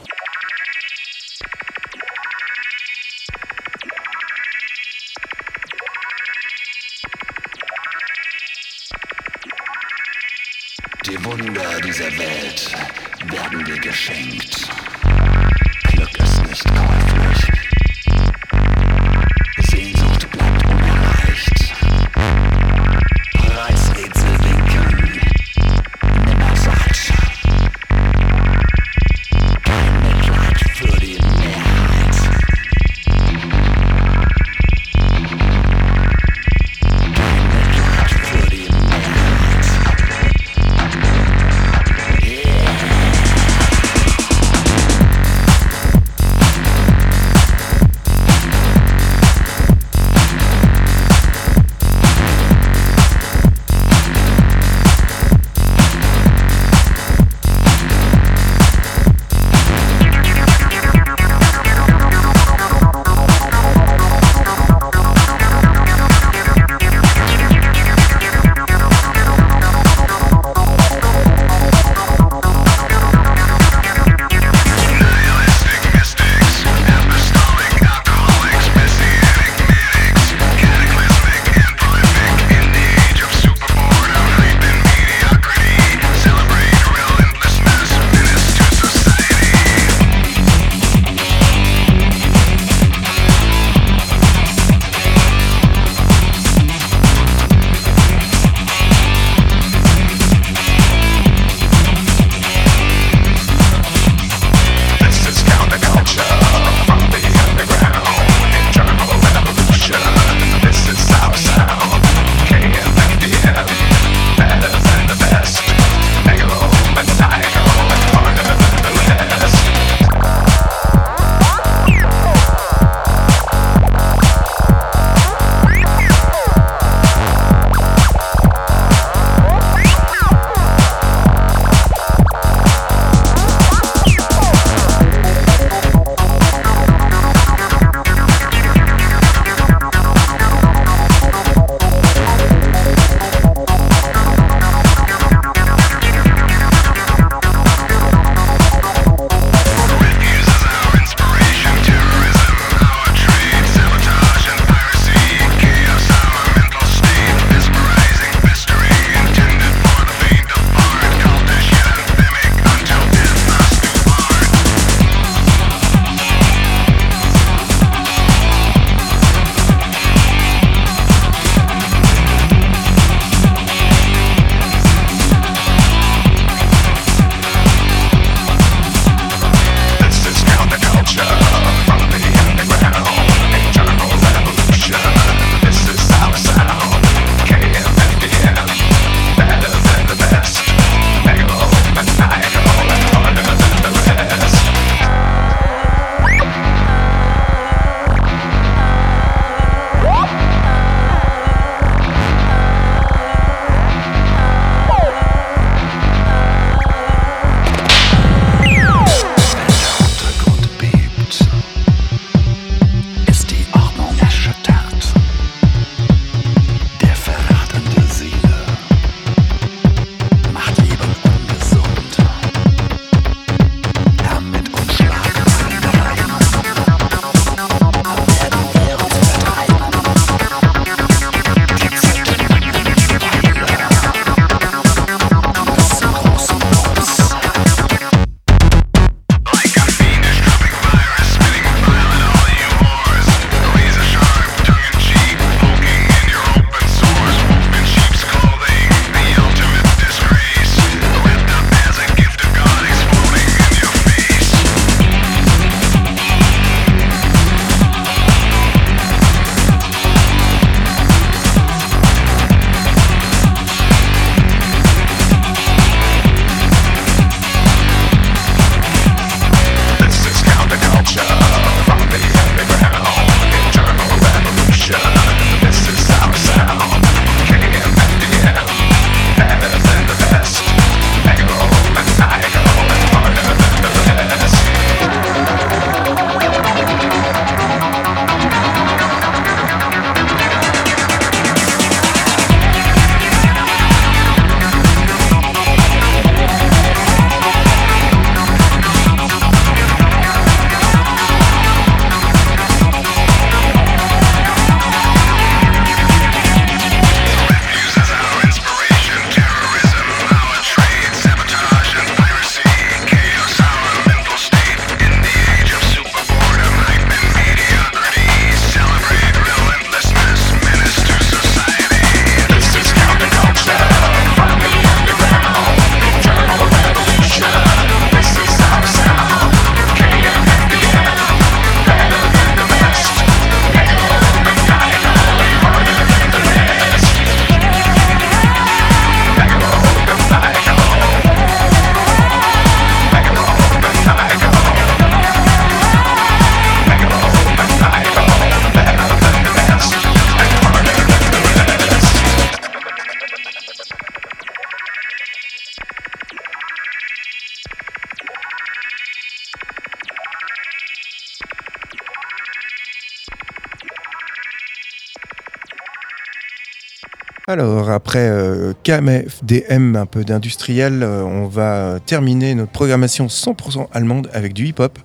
Alors, 367.51 367.91
après 367.91 368.29
euh, 368.29 368.75
KMFDM, 368.85 369.97
un 369.97 370.07
peu 370.07 370.23
d'industriel, 370.23 371.03
euh, 371.03 371.25
on 371.25 371.49
va 371.49 371.99
terminer 372.07 372.55
notre 372.55 372.71
programmation 372.71 373.27
100% 373.27 373.89
allemande 373.93 374.31
avec 374.33 374.53
du 374.53 374.69
hip-hop, 374.69 374.97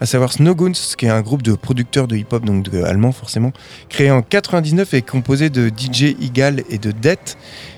à 0.00 0.06
savoir 0.06 0.32
Snowgoons, 0.32 0.72
qui 0.96 1.04
est 1.04 1.10
un 1.10 1.20
groupe 1.20 1.42
de 1.42 1.52
producteurs 1.52 2.08
de 2.08 2.16
hip-hop, 2.16 2.42
donc 2.46 2.62
de 2.62 2.82
allemand 2.82 3.12
forcément, 3.12 3.52
créé 3.90 4.10
en 4.10 4.22
99 4.22 4.94
et 4.94 5.02
composé 5.02 5.50
de 5.50 5.68
DJ 5.68 6.16
Igal 6.18 6.62
et 6.70 6.78
de 6.78 6.90
Det. 6.90 7.36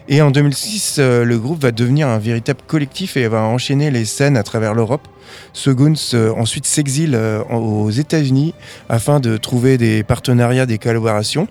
Et 0.08 0.20
en 0.20 0.30
2006, 0.30 0.96
euh, 0.98 1.24
le 1.24 1.38
groupe 1.38 1.62
va 1.62 1.70
devenir 1.70 2.08
un 2.08 2.18
véritable 2.18 2.60
collectif 2.66 3.16
et 3.16 3.28
va 3.28 3.42
enchaîner 3.42 3.90
les 3.90 4.04
scènes 4.04 4.36
à 4.36 4.42
travers 4.42 4.74
l'Europe. 4.74 5.06
Snowgoons 5.52 5.94
euh, 6.14 6.32
ensuite 6.36 6.66
s'exile 6.66 7.14
euh, 7.14 7.42
aux 7.44 7.90
États-Unis 7.90 8.52
afin 8.88 9.20
de 9.20 9.36
trouver 9.36 9.78
des 9.78 10.02
partenariats, 10.02 10.66
des 10.66 10.78
collaborations. 10.78 11.46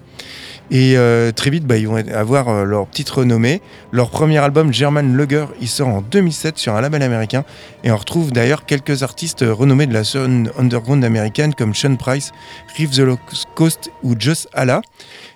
Et 0.69 0.97
euh, 0.97 1.31
très 1.31 1.49
vite, 1.49 1.65
bah, 1.65 1.77
ils 1.77 1.87
vont 1.87 1.97
avoir 1.97 2.49
euh, 2.49 2.63
leur 2.63 2.87
petite 2.87 3.09
renommée. 3.09 3.61
Leur 3.91 4.09
premier 4.09 4.37
album, 4.37 4.71
German 4.71 5.15
Lugger, 5.17 5.45
il 5.59 5.67
sort 5.67 5.89
en 5.89 6.01
2007 6.01 6.57
sur 6.57 6.75
un 6.75 6.81
label 6.81 7.01
américain. 7.01 7.43
Et 7.83 7.91
on 7.91 7.97
retrouve 7.97 8.31
d'ailleurs 8.31 8.65
quelques 8.65 9.03
artistes 9.03 9.43
renommés 9.47 9.87
de 9.87 9.93
la 9.93 10.03
scène 10.03 10.49
underground 10.57 11.03
américaine 11.03 11.53
comme 11.53 11.73
Sean 11.73 11.95
Price, 11.95 12.31
Riff 12.77 12.91
the 12.91 12.99
Lost 12.99 13.47
Coast 13.55 13.91
ou 14.03 14.15
Just 14.17 14.47
Allah. 14.53 14.81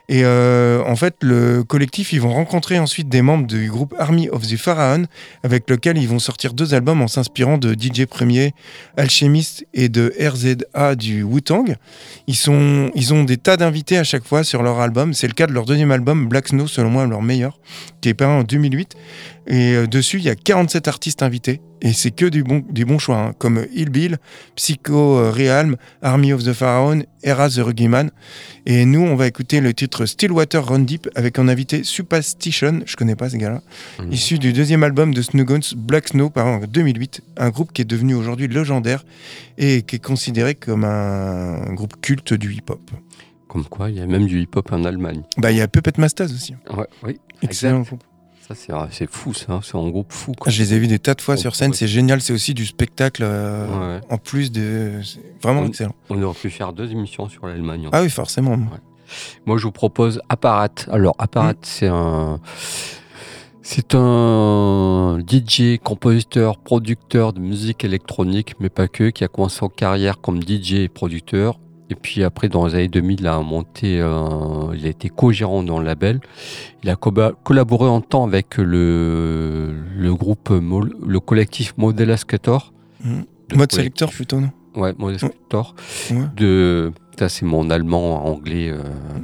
Et 0.08 0.22
euh, 0.24 0.84
en 0.86 0.96
fait, 0.96 1.16
le 1.22 1.64
collectif, 1.64 2.14
ils 2.14 2.22
vont 2.22 2.34
rencontrer 2.34 2.78
ensuite 2.78 3.10
des 3.10 3.22
membres 3.22 3.48
du 3.48 3.70
groupe 3.70 3.96
Army 3.98 4.30
of 4.30 4.48
the 4.48 4.58
Pharaon, 4.58 5.06
avec 5.44 5.70
lequel 5.70 5.98
ils 5.98 6.08
vont 6.08 6.20
sortir 6.20 6.54
deux 6.54 6.74
albums 6.74 7.02
en 7.02 7.08
s'inspirant 7.08 7.58
de 7.58 7.74
DJ 7.74 8.06
Premier, 8.06 8.54
Alchemist 8.98 9.66
et 9.74 9.90
de 9.90 10.14
RZA 10.20 10.96
du 10.96 11.24
Wu-Tang. 11.24 11.76
Ils, 12.28 12.36
sont, 12.36 12.92
ils 12.94 13.14
ont 13.14 13.24
des 13.24 13.38
tas 13.38 13.58
d'invités 13.58 13.98
à 13.98 14.04
chaque 14.04 14.26
fois 14.26 14.44
sur 14.44 14.62
leur 14.62 14.80
album. 14.80 15.14
C'est 15.14 15.28
le 15.28 15.34
cas 15.34 15.48
de 15.48 15.54
leur 15.54 15.66
deuxième 15.66 15.92
album, 15.92 16.28
Black 16.28 16.50
Snow, 16.50 16.68
selon 16.68 16.90
moi 16.90 17.06
leur 17.08 17.22
meilleur, 17.22 17.60
qui 18.02 18.10
est 18.10 18.14
paru 18.14 18.34
en 18.34 18.44
2008. 18.44 18.96
Et 19.48 19.74
euh, 19.74 19.88
dessus, 19.88 20.18
il 20.18 20.24
y 20.24 20.30
a 20.30 20.36
47 20.36 20.88
artistes 20.88 21.24
invités. 21.24 21.62
Et 21.88 21.94
c'est 21.94 22.10
que 22.10 22.26
du 22.26 22.44
bon, 22.44 22.64
du 22.68 22.84
bon 22.84 22.98
choix, 22.98 23.18
hein, 23.20 23.34
comme 23.38 23.64
Ill 23.72 23.90
Bill, 23.92 24.18
Psycho 24.56 25.20
euh, 25.20 25.30
Realm, 25.30 25.76
Army 26.02 26.34
of 26.34 26.44
the 26.44 26.52
Pharaon, 26.52 27.04
Era 27.22 27.48
the 27.48 27.60
Ruggyman. 27.60 28.10
Et 28.66 28.86
nous, 28.86 29.02
on 29.02 29.16
va 29.16 29.28
écouter 29.28 29.62
le 29.62 29.72
titre 29.72 30.08
Stillwater 30.08 30.66
Run 30.66 30.80
Deep 30.80 31.08
avec 31.14 31.38
un 31.38 31.48
invité 31.48 31.84
Superstition, 31.84 32.82
je 32.88 32.96
connais 32.96 33.16
pas 33.16 33.30
ces 33.30 33.38
gars-là, 33.38 33.62
Mmh. 34.00 34.12
issu 34.12 34.40
du 34.40 34.52
deuxième 34.52 34.82
album 34.84 35.14
de 35.14 35.22
Snowguns, 35.22 35.76
Black 35.78 36.08
Snow, 36.08 36.32
paru 36.32 36.50
en 36.50 36.60
2008. 36.66 37.22
Un 37.38 37.50
groupe 37.52 37.72
qui 37.72 37.84
est 37.84 37.86
devenu 37.86 38.16
aujourd'hui 38.16 38.48
légendaire 38.48 39.06
et 39.60 39.84
qui 39.84 39.98
est 39.98 40.04
considéré 40.04 40.56
comme 40.56 40.86
un 40.86 41.72
groupe 41.76 42.02
culte 42.02 42.34
du 42.34 42.52
hip-hop. 42.52 42.82
Comme 43.48 43.66
quoi, 43.66 43.92
il 43.92 43.98
y 43.98 44.02
a 44.02 44.08
même 44.08 44.26
du 44.26 44.42
hip-hop 44.42 44.72
en 44.72 44.84
Allemagne. 44.86 45.22
Bah, 45.38 45.52
il 45.52 45.58
y 45.58 45.62
a 45.62 45.68
Puppet 45.68 45.94
Masters 46.00 46.32
aussi. 46.32 46.56
Ouais, 46.76 46.88
oui, 47.04 47.20
Excellent 47.44 47.82
exact. 47.82 47.90
groupe. 47.90 48.04
Ça, 48.48 48.88
c'est 48.92 49.10
fou, 49.10 49.34
ça. 49.34 49.54
hein. 49.54 49.60
C'est 49.64 49.76
un 49.76 49.90
groupe 49.90 50.12
fou. 50.14 50.34
quoi. 50.34 50.52
Je 50.52 50.62
les 50.62 50.74
ai 50.74 50.80
vus 50.80 50.88
des 50.88 51.00
tas 51.00 51.14
de 51.16 51.22
fois 51.22 51.34
On 51.34 51.38
sur 51.38 51.56
scène, 51.56 51.70
pourrait- 51.72 51.80
c'est 51.80 51.88
génial, 51.88 52.22
c'est 52.22 52.34
aussi 52.34 52.54
du 52.54 52.66
spectacle 52.66 53.24
euh, 53.26 53.98
Ouais. 53.98 54.02
en 54.10 54.18
plus 54.18 54.52
de. 54.52 55.00
c'est 55.04 55.20
Vraiment 55.42 55.62
On- 55.62 55.68
excellent. 55.68 55.96
On 56.10 56.22
aurait 56.22 56.38
pu 56.38 56.50
faire 56.52 56.72
deux 56.74 56.92
émissions 56.92 57.28
sur 57.28 57.48
l'Allemagne. 57.48 57.90
Ah 57.92 58.02
oui, 58.04 58.10
forcément. 58.10 58.58
Moi, 59.46 59.58
je 59.58 59.64
vous 59.64 59.72
propose 59.72 60.22
Apparat. 60.30 60.70
Alors, 60.92 61.16
Apparat, 61.18 61.54
Mm. 61.54 61.58
c'est 61.64 61.88
un. 61.88 62.40
C'est 63.68 63.96
un 63.96 65.18
DJ, 65.26 65.80
compositeur, 65.84 66.60
producteur 66.60 67.34
de 67.34 67.40
musique 67.40 67.84
électronique, 67.84 68.54
mais 68.60 68.70
pas 68.70 68.88
que, 68.88 69.10
qui 69.10 69.24
a 69.24 69.28
commencé 69.28 69.64
en 69.66 69.70
carrière 69.70 70.22
comme 70.22 70.40
DJ 70.40 70.74
et 70.84 70.88
producteur. 70.88 71.58
Et 71.90 71.96
puis 71.96 72.24
après, 72.24 72.50
dans 72.50 72.66
les 72.66 72.74
années 72.76 72.88
2000, 72.88 73.20
il 73.22 73.28
a 73.28 73.40
monté, 73.42 74.00
euh, 74.02 74.74
il 74.76 74.86
a 74.86 74.90
été 74.90 75.10
co-gérant 75.10 75.62
dans 75.62 75.78
le 75.80 75.86
label. 75.86 76.20
Il 76.84 76.90
a 76.90 76.96
collaboré 76.96 77.88
en 77.88 78.02
temps 78.02 78.24
avec 78.26 78.58
le, 78.58 79.74
le 79.96 80.16
groupe, 80.16 80.50
le 80.52 81.20
collectif 81.20 81.74
Model 81.78 82.10
Escator. 82.10 82.74
Mhm. 83.04 83.26
De 83.50 83.56
Mode 83.56 83.70
collectif- 83.70 83.76
sélecteur 83.76 84.10
plutôt, 84.12 84.40
non? 84.42 84.50
Ouais, 84.76 84.94
Model 84.98 85.16
Escator 85.18 85.76
Ouais. 86.12 86.26
de 86.36 86.92
ça 87.18 87.30
c'est 87.30 87.46
mon 87.46 87.70
allemand 87.70 88.26
anglais 88.26 88.70
euh, 88.70 88.80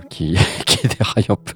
qui 0.09 0.35
qui 0.65 0.87
déraille 0.87 1.25
un 1.29 1.35
peu 1.35 1.53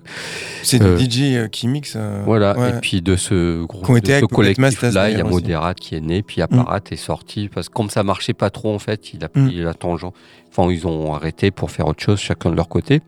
C'est 0.64 0.82
Euh, 0.82 0.98
des 0.98 1.06
DJ 1.10 1.22
euh, 1.36 1.48
qui 1.48 1.68
mixent. 1.68 1.96
euh, 1.98 2.22
voilà 2.26 2.58
ouais. 2.58 2.70
et 2.70 2.74
puis 2.82 3.02
de 3.02 3.16
ce 3.16 3.64
groupe 3.66 3.82
de 3.84 4.08
ce 4.08 4.20
Puppet 4.22 4.28
collectif 4.36 4.62
Masters, 4.62 4.94
là 4.94 5.10
il 5.10 5.18
y 5.18 5.22
a 5.22 5.26
aussi. 5.26 5.34
Moderat 5.34 5.74
qui 5.74 5.96
est 5.96 6.02
né 6.02 6.22
puis 6.24 6.42
Apparat 6.42 6.82
est 6.92 6.96
sorti 6.96 7.50
parce 7.54 7.70
que 7.70 7.74
comme 7.74 7.90
ça 7.90 8.04
marchait 8.04 8.34
pas 8.34 8.50
trop 8.50 8.74
en 8.74 8.80
fait 8.80 9.14
il 9.14 9.24
a 9.24 9.28
Mm. 9.36 9.48
pris 9.48 9.56
la 9.62 9.74
tangente 9.74 10.14
enfin 10.52 10.70
ils 10.72 10.86
ont 10.88 11.14
arrêté 11.14 11.52
pour 11.52 11.72
faire 11.72 11.88
autre 11.88 12.02
chose 12.04 12.20
chacun 12.20 12.50
de 12.52 12.56
leur 12.56 12.68
côté 12.70 13.02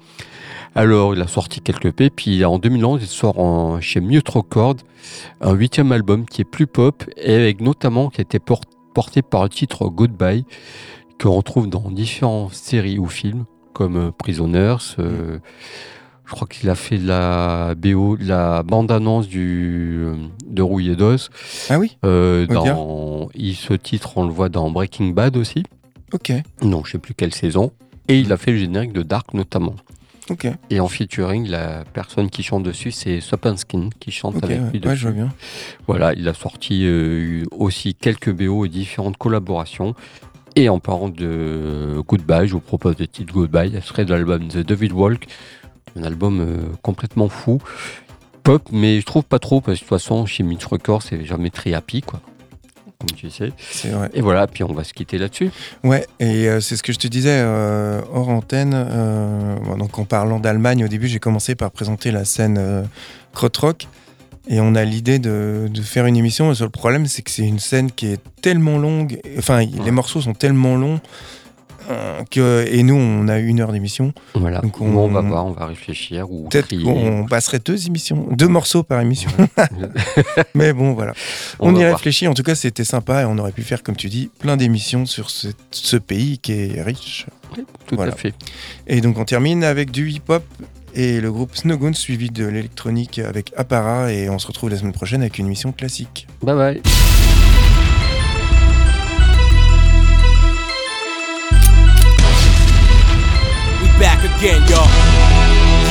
alors 0.76 1.16
il 1.16 1.22
a 1.22 1.28
sorti 1.28 1.62
quelques 1.62 1.92
P 1.92 2.10
puis 2.10 2.44
en 2.46 2.60
2011 2.60 3.02
il 3.02 3.08
sort 3.08 3.40
en- 3.40 3.80
chez 3.82 4.00
Mute 4.02 4.30
Records 4.30 4.76
un 5.42 5.54
huitième 5.54 5.92
album 5.92 6.26
qui 6.26 6.42
est 6.42 6.46
plus 6.46 6.68
pop 6.68 7.04
et 7.18 7.34
avec 7.36 7.62
notamment 7.62 8.10
qui 8.10 8.22
a 8.22 8.24
été 8.24 8.40
por- 8.40 8.62
porté 8.94 9.22
par 9.22 9.44
le 9.44 9.50
titre 9.50 9.86
Goodbye 9.88 10.44
qu'on 11.22 11.32
retrouve 11.34 11.70
dans 11.70 11.90
différentes 11.92 12.54
séries 12.54 13.00
ou 13.00 13.08
films 13.08 13.46
comme 13.74 13.96
euh, 13.98 14.12
Prisoners. 14.12 14.78
euh, 15.00 15.40
je 16.26 16.32
crois 16.34 16.48
qu'il 16.48 16.70
a 16.70 16.76
fait 16.76 16.98
la 16.98 17.74
BO, 17.76 18.18
la 18.20 18.62
bande-annonce 18.64 19.28
du 19.30 19.96
euh, 20.00 20.16
de 20.46 20.62
Rouillé 20.62 20.96
d'os. 20.98 21.30
Ah 21.70 21.80
oui? 21.80 21.98
Euh, 22.06 22.46
dans, 22.48 23.30
il, 23.34 23.56
ce 23.56 23.74
titre, 23.74 24.18
on 24.18 24.26
le 24.26 24.32
voit 24.34 24.50
dans 24.50 24.70
Breaking 24.70 25.10
Bad 25.12 25.38
aussi. 25.38 25.64
Ok, 26.14 26.34
Non, 26.62 26.84
je 26.86 26.92
sais 26.94 26.98
plus 27.00 27.14
quelle 27.14 27.34
saison. 27.34 27.72
Et 28.10 28.20
il 28.20 28.32
a 28.34 28.38
fait 28.38 28.52
le 28.52 28.58
générique 28.58 28.94
de 28.94 29.04
Dark 29.04 29.34
notamment. 29.34 29.76
ok. 30.30 30.48
Et 30.70 30.80
en 30.82 30.88
featuring, 30.90 31.48
la 31.48 31.84
personne 31.94 32.30
qui 32.30 32.44
chante 32.44 32.64
dessus, 32.64 32.92
c'est 32.92 33.20
Sopenskin 33.22 33.90
qui 34.00 34.12
chante 34.12 34.36
ok, 34.38 34.44
avec 34.46 34.58
ouais, 34.60 34.66
lui 34.72 34.74
ouais, 34.74 34.80
dessus. 34.80 34.96
je 34.98 35.04
vois 35.08 35.12
bien. 35.12 35.30
Voilà, 35.88 36.14
il 36.14 36.28
a 36.28 36.34
sorti 36.34 36.84
euh, 36.86 37.44
aussi 37.52 37.96
quelques 37.96 38.32
BO 38.34 38.66
et 38.66 38.70
différentes 38.70 39.18
collaborations. 39.18 39.96
Et 40.58 40.70
en 40.70 40.80
parlant 40.80 41.10
de 41.10 42.02
Goodbye, 42.08 42.48
je 42.48 42.54
vous 42.54 42.60
propose 42.60 42.96
le 42.98 43.06
titre 43.06 43.32
Goodbye. 43.32 43.80
Ce 43.80 43.88
serait 43.90 44.06
de 44.06 44.12
l'album 44.12 44.48
The 44.48 44.58
David 44.58 44.92
Walk. 44.92 45.28
Un 45.96 46.02
album 46.02 46.42
euh, 46.42 46.76
complètement 46.82 47.30
fou. 47.30 47.62
Pop, 48.42 48.68
mais 48.72 49.00
je 49.00 49.06
trouve 49.06 49.24
pas 49.24 49.38
trop, 49.38 49.62
parce 49.62 49.78
que 49.78 49.84
de 49.84 49.88
toute 49.88 49.90
façon, 49.90 50.26
chez 50.26 50.42
Mitch 50.42 50.66
Records, 50.66 51.04
c'est 51.04 51.24
jamais 51.26 51.52
très 51.52 51.76
happy, 51.76 52.02
quoi. 52.02 52.22
Comme 53.00 53.16
tu 53.16 53.30
sais. 53.30 53.52
Vrai. 53.86 54.10
Et 54.16 54.22
voilà, 54.22 54.48
puis 54.48 54.64
on 54.64 54.74
va 54.74 54.84
se 54.84 54.96
quitter 54.96 55.20
là-dessus. 55.20 55.52
Ouais, 55.84 56.08
et 56.20 56.50
euh, 56.50 56.60
c'est 56.60 56.76
ce 56.76 56.82
que 56.82 56.92
je 56.92 56.98
te 56.98 57.08
disais 57.08 57.38
euh, 57.38 58.02
hors 58.12 58.30
antenne. 58.30 58.74
euh, 58.74 59.58
bon, 59.60 59.78
donc 59.78 60.00
en 60.00 60.06
parlant 60.06 60.40
d'Allemagne, 60.40 60.84
au 60.84 60.88
début, 60.88 61.08
j'ai 61.08 61.20
commencé 61.20 61.54
par 61.54 61.70
présenter 61.70 62.10
la 62.10 62.26
scène 62.26 62.88
Krautrock. 63.32 63.88
Et 64.50 64.60
on 64.62 64.76
a 64.76 64.84
l'idée 64.86 65.20
de, 65.20 65.68
de 65.70 65.82
faire 65.82 66.06
une 66.06 66.16
émission. 66.18 66.50
Le 66.50 66.56
seul 66.56 66.70
problème, 66.70 67.06
c'est 67.06 67.22
que 67.22 67.32
c'est 67.32 67.46
une 67.46 67.60
scène 67.60 67.92
qui 67.92 68.08
est 68.08 68.20
tellement 68.42 68.78
longue. 68.78 69.20
Enfin, 69.38 69.66
les 69.66 69.92
morceaux 69.92 70.22
sont 70.22 70.34
tellement 70.34 70.76
longs. 70.78 71.00
euh, 71.90 72.22
que, 72.30 72.66
et 72.70 72.84
nous, 72.84 72.96
on 72.96 73.30
a 73.30 73.40
une 73.40 73.62
heure 73.62 73.72
d'émission. 73.72 74.12
Voilà. 74.36 74.60
Donc 74.60 74.82
on- 74.82 74.88
on 74.98 75.08
va 75.08 75.22
voir, 75.22 75.46
on 75.46 75.52
va 75.52 75.68
réfléchir 75.68 76.30
ou 76.30 76.50
Peut-être 76.50 76.68
qu'on 76.84 77.26
passerait 77.30 77.60
deux 77.60 77.88
émissions, 77.88 78.28
deux 78.32 78.50
morceaux 78.50 78.84
par 78.84 79.00
émission. 79.00 79.30
Mais 80.54 80.74
bon, 80.74 80.92
voilà. 80.94 81.14
On 81.60 81.70
On, 81.70 81.76
y 81.76 81.80
voir. 81.84 81.94
réfléchit. 81.94 82.28
En 82.28 82.34
tout 82.34 82.44
cas, 82.44 82.56
c'était 82.56 82.84
sympa 82.84 83.22
et 83.22 83.26
on 83.26 83.38
aurait 83.38 83.54
pu 83.54 83.62
faire, 83.64 83.84
comme 83.84 83.96
tu 83.96 84.10
dis, 84.10 84.30
plein 84.40 84.58
d'émissions 84.58 85.06
sur 85.06 85.30
ce, 85.30 85.48
ce 85.72 85.96
pays 85.98 86.40
qui 86.40 86.52
est 86.54 86.82
riche. 86.82 87.26
Tout 87.56 87.96
Voilà. 87.96 88.12
à 88.12 88.16
fait. 88.18 88.34
Et 88.88 89.00
donc, 89.00 89.18
on 89.18 89.24
termine 89.24 89.64
avec 89.64 89.90
du 89.92 90.10
hip-hop 90.10 90.44
et 90.94 91.22
le 91.22 91.32
groupe 91.32 91.56
Snowgoons, 91.56 91.94
suivi 91.94 92.30
de 92.30 92.46
l'électronique 92.46 93.20
avec 93.20 93.54
Apparat. 93.58 94.12
Et 94.12 94.30
on 94.30 94.40
se 94.40 94.48
retrouve 94.48 94.70
la 94.70 94.78
semaine 94.78 94.94
prochaine 94.94 95.22
avec 95.22 95.38
une 95.38 95.46
émission 95.46 95.72
classique. 95.72 96.28
Bye 96.42 96.56
bye. 96.56 96.82
We 103.82 103.90
back 104.00 104.24
again, 104.24 104.64
y'all. 104.68 104.88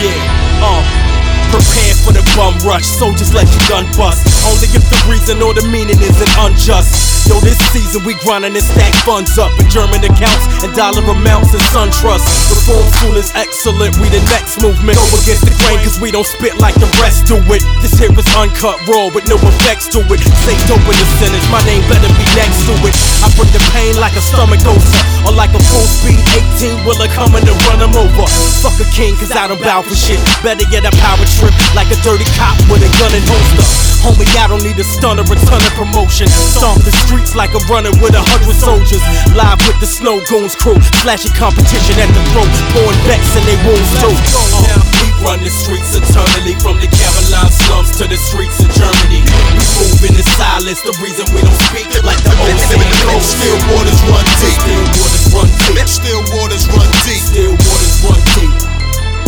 Yeah, 0.00 0.62
um. 0.62 1.06
Prepare 1.50 1.94
for 2.04 2.12
the 2.12 2.22
bum 2.34 2.58
rush, 2.68 2.84
soldiers 2.84 3.32
let 3.32 3.46
your 3.46 3.68
gun 3.68 3.86
bust. 3.96 4.26
Only 4.44 4.66
if 4.76 4.82
the 4.90 4.98
reason 5.08 5.40
or 5.42 5.54
the 5.54 5.62
meaning 5.68 5.96
isn't 6.02 6.38
unjust. 6.38 7.15
Yo, 7.26 7.42
this 7.42 7.58
season 7.74 8.06
we 8.06 8.14
grindin' 8.22 8.54
and 8.54 8.62
stack 8.62 8.94
funds 9.02 9.34
up 9.34 9.50
in 9.58 9.66
German 9.66 9.98
accounts 9.98 10.46
and 10.62 10.70
dollar 10.78 11.02
amounts 11.10 11.50
in 11.50 11.60
Sun 11.74 11.90
Trust. 11.90 12.22
The 12.46 12.54
Reform 12.54 12.86
school 12.86 13.16
is 13.18 13.34
excellent, 13.34 13.98
we 13.98 14.06
the 14.14 14.22
next 14.30 14.62
movement. 14.62 14.94
Go 14.94 15.06
against 15.18 15.42
the 15.42 15.50
grain, 15.66 15.82
cause 15.82 15.98
we 15.98 16.14
don't 16.14 16.26
spit 16.26 16.54
like 16.62 16.78
the 16.78 16.86
rest 17.02 17.26
do 17.26 17.34
it. 17.50 17.66
This 17.82 17.98
here 17.98 18.14
is 18.14 18.30
uncut 18.38 18.78
raw 18.86 19.10
with 19.10 19.26
no 19.26 19.34
effects 19.42 19.90
to 19.98 20.06
it. 20.06 20.22
Safe 20.46 20.62
dope 20.70 20.86
in 20.86 20.94
the 20.94 21.08
sentence, 21.18 21.42
my 21.50 21.58
name 21.66 21.82
better 21.90 22.06
be 22.14 22.26
next 22.38 22.62
to 22.70 22.74
it. 22.86 22.94
I 23.22 23.26
bring 23.34 23.50
the 23.50 23.62
pain 23.74 23.98
like 23.98 24.14
a 24.14 24.22
stomach 24.22 24.62
ulcer, 24.62 25.02
or 25.26 25.34
like 25.34 25.50
a 25.50 25.62
full 25.66 25.86
speed 25.90 26.22
18 26.62 26.86
wheeler 26.86 27.10
coming 27.10 27.42
to 27.42 27.54
run 27.66 27.82
them 27.82 27.94
over. 27.98 28.26
Fuck 28.62 28.78
a 28.78 28.86
king, 28.94 29.18
cause 29.18 29.34
I 29.34 29.50
don't 29.50 29.58
bow 29.58 29.82
for 29.82 29.98
shit. 29.98 30.22
Better 30.46 30.62
get 30.70 30.86
a 30.86 30.94
power 31.02 31.26
trip 31.26 31.50
like 31.74 31.90
a 31.90 31.98
dirty 32.06 32.26
cop 32.38 32.54
with 32.70 32.86
a 32.86 32.90
gun 33.02 33.10
and 33.10 33.26
holster. 33.26 33.86
Homie, 34.06 34.28
I 34.38 34.46
don't 34.46 34.62
need 34.62 34.78
a 34.78 34.86
stun 34.86 35.18
or 35.18 35.26
a 35.26 35.36
ton 35.50 35.58
of 35.58 35.74
promotion. 35.74 36.28
Stomp 36.28 36.78
the 36.86 36.94
streets 37.16 37.32
like 37.32 37.56
I'm 37.56 37.64
running 37.72 37.96
with 38.04 38.12
a 38.12 38.20
hundred 38.20 38.52
soldiers. 38.52 39.00
Live 39.32 39.56
with 39.64 39.80
the 39.80 39.88
Snow 39.88 40.20
Goons 40.28 40.52
crew, 40.52 40.76
slashing 41.00 41.32
competition 41.32 41.96
at 41.96 42.12
the 42.12 42.20
throat, 42.36 42.52
pouring 42.76 43.00
they 43.08 43.56
wounds 43.64 43.88
too. 44.04 44.12
Uh, 44.12 44.84
we 45.00 45.08
run 45.24 45.40
the 45.40 45.48
streets 45.48 45.96
eternally, 45.96 46.52
from 46.60 46.76
the 46.76 46.88
Caroline 46.92 47.48
slums 47.48 47.96
to 47.96 48.04
the 48.04 48.20
streets 48.20 48.60
of 48.60 48.68
Germany. 48.76 49.24
We 49.56 49.64
move 49.80 50.00
in 50.04 50.12
the 50.12 50.26
silence, 50.36 50.84
the 50.84 50.92
reason 51.00 51.24
we 51.32 51.40
don't 51.40 51.60
speak 51.72 51.88
like 52.04 52.20
the 52.20 52.36
old 52.36 52.58
saying 52.68 52.92
goes. 53.08 53.24
Still 53.24 53.56
waters 53.72 54.00
run 54.12 54.26
deep. 54.36 54.60
Still 54.60 54.84
waters 55.00 55.26
run 55.32 55.48
deep. 55.72 55.88
Still 55.88 56.22
waters 56.36 56.64
run 56.68 56.88
deep. 57.08 57.22
Still 57.24 57.54
waters 57.56 57.96
run 58.04 58.20
deep. 58.36 58.65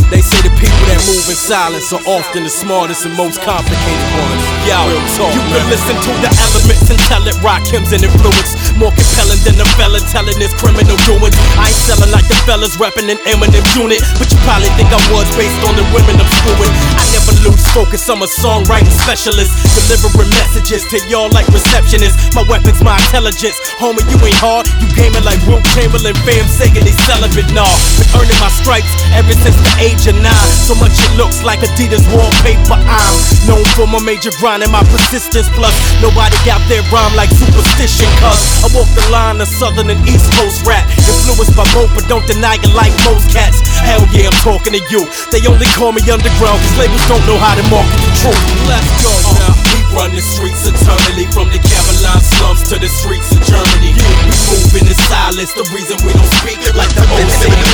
They 0.08 0.24
say 0.24 0.40
the 0.40 0.48
people 0.56 0.80
that 0.88 1.04
move 1.04 1.28
in 1.28 1.36
silence 1.36 1.92
are 1.92 2.00
often 2.08 2.48
the 2.48 2.52
smartest 2.52 3.04
and 3.04 3.12
most 3.12 3.44
complicated 3.44 4.08
ones. 4.16 4.40
Yo, 4.64 4.80
talk, 5.20 5.28
you 5.36 5.44
can 5.52 5.68
listen 5.68 5.96
to 6.00 6.12
the 6.24 6.32
elements 6.48 6.88
and 6.88 6.96
tell 7.12 7.20
it 7.28 7.36
rock 7.44 7.60
hymns 7.68 7.92
and 7.92 8.00
influence. 8.00 8.56
More 8.80 8.88
compelling 8.88 9.36
than 9.44 9.60
the 9.60 9.68
fella 9.76 10.00
telling 10.08 10.40
his 10.40 10.56
criminal 10.56 10.96
doings. 11.04 11.36
I 11.60 11.68
ain't 11.68 11.82
selling 11.84 12.08
like 12.08 12.24
the 12.24 12.40
fellas 12.48 12.80
rapping 12.80 13.12
in 13.12 13.20
Eminem's 13.28 13.68
unit, 13.76 14.00
but 14.16 14.32
you 14.32 14.40
probably 14.48 14.72
think 14.80 14.88
I 14.88 15.00
was 15.12 15.28
based 15.36 15.60
on 15.68 15.76
the 15.76 15.84
women 15.92 16.16
I'm 16.16 16.30
screwing. 16.40 16.72
I 16.96 17.04
never 17.12 17.32
lose 17.44 17.64
focus, 17.76 18.08
I'm 18.08 18.24
a 18.24 18.28
songwriting 18.40 18.96
specialist, 19.04 19.52
delivering 19.76 20.32
messages 20.40 20.88
to 20.88 21.04
y'all 21.12 21.28
like 21.36 21.44
receptionists. 21.52 22.32
My 22.32 22.48
weapon's 22.48 22.80
my 22.80 22.96
intelligence, 22.96 23.60
homie. 23.76 24.00
You 24.08 24.16
ain't 24.24 24.40
hard, 24.40 24.64
you 24.80 24.88
gaming 24.96 25.24
like 25.28 25.36
Will 25.44 25.60
Chamberlain, 25.76 26.16
fam 26.24 26.48
singing 26.48 26.88
they 26.88 26.96
celibate. 27.04 27.52
Nah, 27.52 27.68
been 28.00 28.08
earning 28.16 28.40
my 28.40 28.48
stripes 28.48 28.88
ever 29.12 29.36
since 29.36 29.56
the 29.60 29.72
age 29.84 29.97
of 30.06 30.14
nine. 30.22 30.50
So 30.62 30.76
much 30.78 30.94
it 30.94 31.12
looks 31.16 31.42
like 31.42 31.64
Adidas 31.64 32.04
wallpaper. 32.14 32.78
I'm 32.78 33.16
known 33.48 33.64
for 33.74 33.88
my 33.88 33.98
major 33.98 34.30
grind 34.38 34.62
and 34.62 34.70
my 34.70 34.84
persistence. 34.86 35.48
Plus, 35.56 35.74
nobody 35.98 36.36
out 36.46 36.62
there 36.68 36.84
rhyme 36.92 37.16
like 37.16 37.32
superstition. 37.34 38.06
Cause 38.22 38.38
I 38.62 38.68
walk 38.76 38.86
the 38.94 39.02
line 39.10 39.40
of 39.40 39.48
southern 39.48 39.90
and 39.90 40.00
east 40.06 40.30
coast 40.38 40.62
rap. 40.62 40.86
Influenced 40.94 41.56
by 41.56 41.66
both, 41.74 41.90
but 41.96 42.06
don't 42.06 42.26
deny 42.28 42.60
it 42.60 42.72
like 42.76 42.94
most 43.08 43.32
cats. 43.32 43.58
Hell 43.82 44.04
yeah, 44.14 44.30
I'm 44.30 44.38
talking 44.46 44.76
to 44.76 44.82
you. 44.92 45.02
They 45.34 45.42
only 45.48 45.66
call 45.74 45.90
me 45.90 46.04
underground, 46.06 46.60
cause 46.62 46.76
labels 46.78 47.02
don't 47.08 47.24
know 47.26 47.40
how 47.40 47.56
to 47.58 47.64
market 47.72 47.98
the 47.98 48.12
truth. 48.22 48.42
Let's 48.70 48.86
go 49.02 49.10
uh, 49.10 49.40
now. 49.40 49.54
We 49.72 49.78
run 49.96 50.10
the 50.14 50.22
streets 50.22 50.68
eternally, 50.68 51.26
from 51.32 51.48
the 51.50 51.58
Caroline 51.64 52.22
slums 52.22 52.62
to 52.70 52.76
the 52.78 52.90
streets 52.90 53.32
of 53.32 53.40
Germany. 53.42 53.96
We 53.96 54.36
move 54.52 54.72
in 54.76 54.84
the 54.86 54.96
silence, 55.08 55.56
the 55.56 55.64
reason 55.72 55.96
we 56.04 56.12
don't 56.12 56.32
speak 56.44 56.60
like 56.76 56.92
the 56.92 57.04
old 57.08 57.26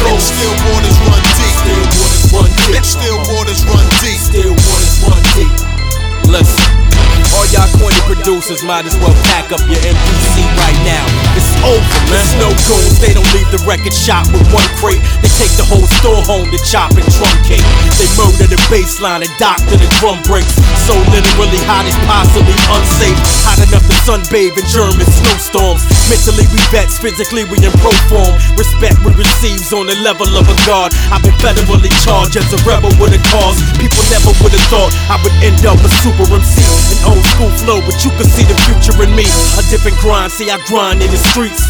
goes. 0.07 0.25
Still 0.25 0.55
waters 0.70 0.99
run 1.05 1.22
deep. 1.35 1.55
Still 1.59 1.85
waters 1.99 2.14
run 2.35 2.51
deep. 2.66 2.82
Still 2.82 3.18
waters 3.30 3.62
run 3.64 3.87
deep. 4.03 4.18
Still 4.18 4.53
waters 4.53 4.97
run 5.07 5.22
deep. 5.39 5.55
Listen, 6.26 6.66
all 7.37 7.47
y'all 7.53 7.68
corny 7.78 8.01
producers 8.09 8.64
might 8.64 8.87
as 8.87 8.97
well 8.99 9.14
pack 9.30 9.53
up 9.53 9.62
your 9.70 9.78
MPC 9.78 10.43
right 10.59 10.80
now. 10.82 11.05
It's 11.39 11.53
over, 11.62 11.78
man. 12.11 12.18
There's 12.18 12.35
no 12.41 12.51
goons, 12.66 12.99
they 12.99 13.12
don't 13.12 13.28
leave 13.37 13.49
the 13.53 13.62
record 13.68 13.95
shop 13.95 14.26
with 14.32 14.43
one 14.51 14.66
crate. 14.80 15.03
They 15.22 15.30
take 15.30 15.53
the 15.61 15.66
whole 15.68 15.87
store 16.01 16.22
home 16.24 16.51
to 16.51 16.59
chop 16.64 16.97
and 16.97 17.07
truncate. 17.12 17.62
Bass 18.75 18.99
line 18.99 19.22
and 19.22 19.31
doctor 19.39 19.79
the 19.79 19.87
drum 20.03 20.18
breaks. 20.27 20.59
So 20.83 20.99
literally 21.14 21.62
hot 21.70 21.87
as 21.87 21.95
possibly 22.11 22.59
unsafe. 22.75 23.14
Hot 23.47 23.62
enough 23.62 23.87
to 23.87 23.95
sunbathe 24.03 24.59
in 24.59 24.66
German 24.66 25.07
snowstorms. 25.07 25.87
Mentally 26.11 26.43
we 26.51 26.59
vets, 26.75 26.99
physically 26.99 27.47
we 27.47 27.62
in 27.62 27.70
pro 27.79 27.95
form. 28.11 28.35
Respect 28.59 28.99
we 29.07 29.14
receives 29.14 29.70
on 29.70 29.87
the 29.87 29.95
level 30.03 30.27
of 30.35 30.51
a 30.51 30.57
god. 30.66 30.91
I've 31.14 31.22
been 31.22 31.39
federally 31.39 31.87
charged 32.03 32.35
as 32.35 32.51
a 32.51 32.59
rebel 32.66 32.91
with 32.99 33.14
a 33.14 33.22
cause. 33.31 33.62
People 33.79 34.03
never 34.11 34.35
would 34.43 34.51
have 34.51 34.66
thought 34.66 34.91
I 35.07 35.22
would 35.22 35.37
end 35.39 35.62
up 35.70 35.79
a 35.79 35.91
super 36.03 36.27
MC. 36.27 36.66
An 36.99 37.14
old 37.14 37.22
school 37.31 37.55
flow, 37.62 37.79
but 37.87 38.03
you 38.03 38.11
can 38.18 38.27
see 38.27 38.43
the 38.43 38.59
future 38.66 38.99
in 39.07 39.14
me. 39.14 39.22
A 39.55 39.62
different 39.70 40.03
grind, 40.03 40.35
see 40.35 40.51
I 40.51 40.59
grind 40.66 40.99
in 40.99 41.14
the 41.14 41.20
streets. 41.31 41.62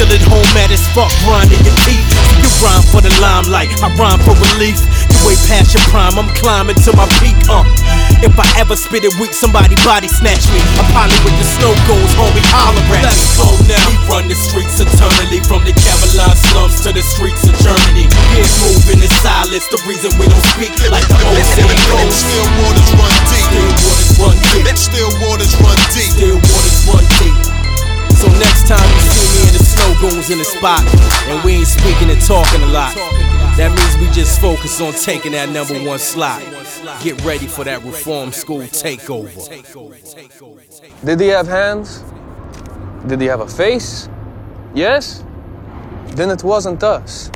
Still 0.00 0.16
at 0.16 0.24
home 0.32 0.48
mad 0.56 0.72
as 0.72 0.80
fuck, 0.96 1.12
grinding 1.28 1.60
your 1.60 1.76
teeth. 1.84 2.08
You 2.40 2.48
rhyme 2.64 2.80
for 2.88 3.04
the 3.04 3.12
limelight, 3.20 3.68
I 3.84 3.92
rhyme 4.00 4.16
for 4.24 4.32
relief. 4.48 4.80
You 5.12 5.20
way 5.28 5.36
past 5.44 5.76
your 5.76 5.84
prime, 5.92 6.16
I'm 6.16 6.32
climbing 6.40 6.80
to 6.88 6.96
my 6.96 7.04
peak. 7.20 7.36
Uh. 7.52 7.68
If 8.24 8.32
I 8.40 8.48
ever 8.56 8.80
spit 8.80 9.04
it 9.04 9.12
weak, 9.20 9.36
somebody 9.36 9.76
body 9.84 10.08
snatch 10.08 10.48
me. 10.56 10.64
I'm 10.80 10.88
probably 10.96 11.20
with 11.20 11.36
the 11.36 11.44
snow 11.44 11.76
goes, 11.84 12.16
homie, 12.16 12.40
holler 12.48 12.80
at 12.80 12.88
me. 12.88 12.96
Let's 13.04 13.36
go 13.36 13.44
now. 13.68 13.76
We 13.92 14.00
run 14.08 14.24
the 14.24 14.40
streets 14.40 14.80
eternally, 14.80 15.44
from 15.44 15.68
the 15.68 15.76
Caroline 15.76 16.32
slums 16.48 16.80
to 16.88 16.96
the 16.96 17.04
streets 17.04 17.44
of 17.44 17.52
Germany. 17.60 18.08
Yeah, 18.32 18.48
move 18.64 18.88
in 18.96 19.04
silence, 19.20 19.68
the 19.68 19.84
reason 19.84 20.16
we 20.16 20.24
don't 20.32 20.48
speak 20.56 20.72
like 20.88 21.04
the 21.12 21.20
old 21.28 21.44
saying 21.44 21.76
goes. 21.92 22.16
Still 22.16 22.48
waters 22.64 22.88
run 22.96 23.12
deep. 23.28 23.44
Still 23.52 23.68
waters 23.84 24.12
run 24.16 24.36
deep. 24.48 24.64
Still 24.80 25.12
waters 25.20 25.52
run 25.60 25.76
deep. 25.92 26.08
Still 26.08 26.40
waters 26.40 26.80
run 26.88 27.04
deep. 27.20 27.49
So 28.20 28.28
next 28.38 28.68
time 28.68 28.86
you 28.96 29.00
see 29.00 29.40
me 29.40 29.48
in 29.48 29.54
the 29.56 29.64
snow 29.64 29.94
goons 29.98 30.28
in 30.28 30.36
the 30.36 30.44
spot, 30.44 30.82
and 31.28 31.42
we 31.42 31.52
ain't 31.52 31.66
speaking 31.66 32.10
and 32.10 32.20
talking 32.20 32.60
a 32.60 32.66
lot, 32.66 32.94
that 33.56 33.74
means 33.74 33.96
we 33.96 34.12
just 34.14 34.38
focus 34.38 34.78
on 34.82 34.92
taking 34.92 35.32
that 35.32 35.48
number 35.48 35.72
one 35.88 35.98
slot. 35.98 36.42
Get 37.02 37.24
ready 37.24 37.46
for 37.46 37.64
that 37.64 37.82
reform 37.82 38.30
school 38.32 38.60
takeover. 38.60 39.32
Did 41.02 41.18
he 41.18 41.28
have 41.28 41.48
hands? 41.48 42.04
Did 43.06 43.22
he 43.22 43.26
have 43.28 43.40
a 43.40 43.48
face? 43.48 44.10
Yes? 44.74 45.24
Then 46.08 46.28
it 46.28 46.44
wasn't 46.44 46.82
us. 46.82 47.30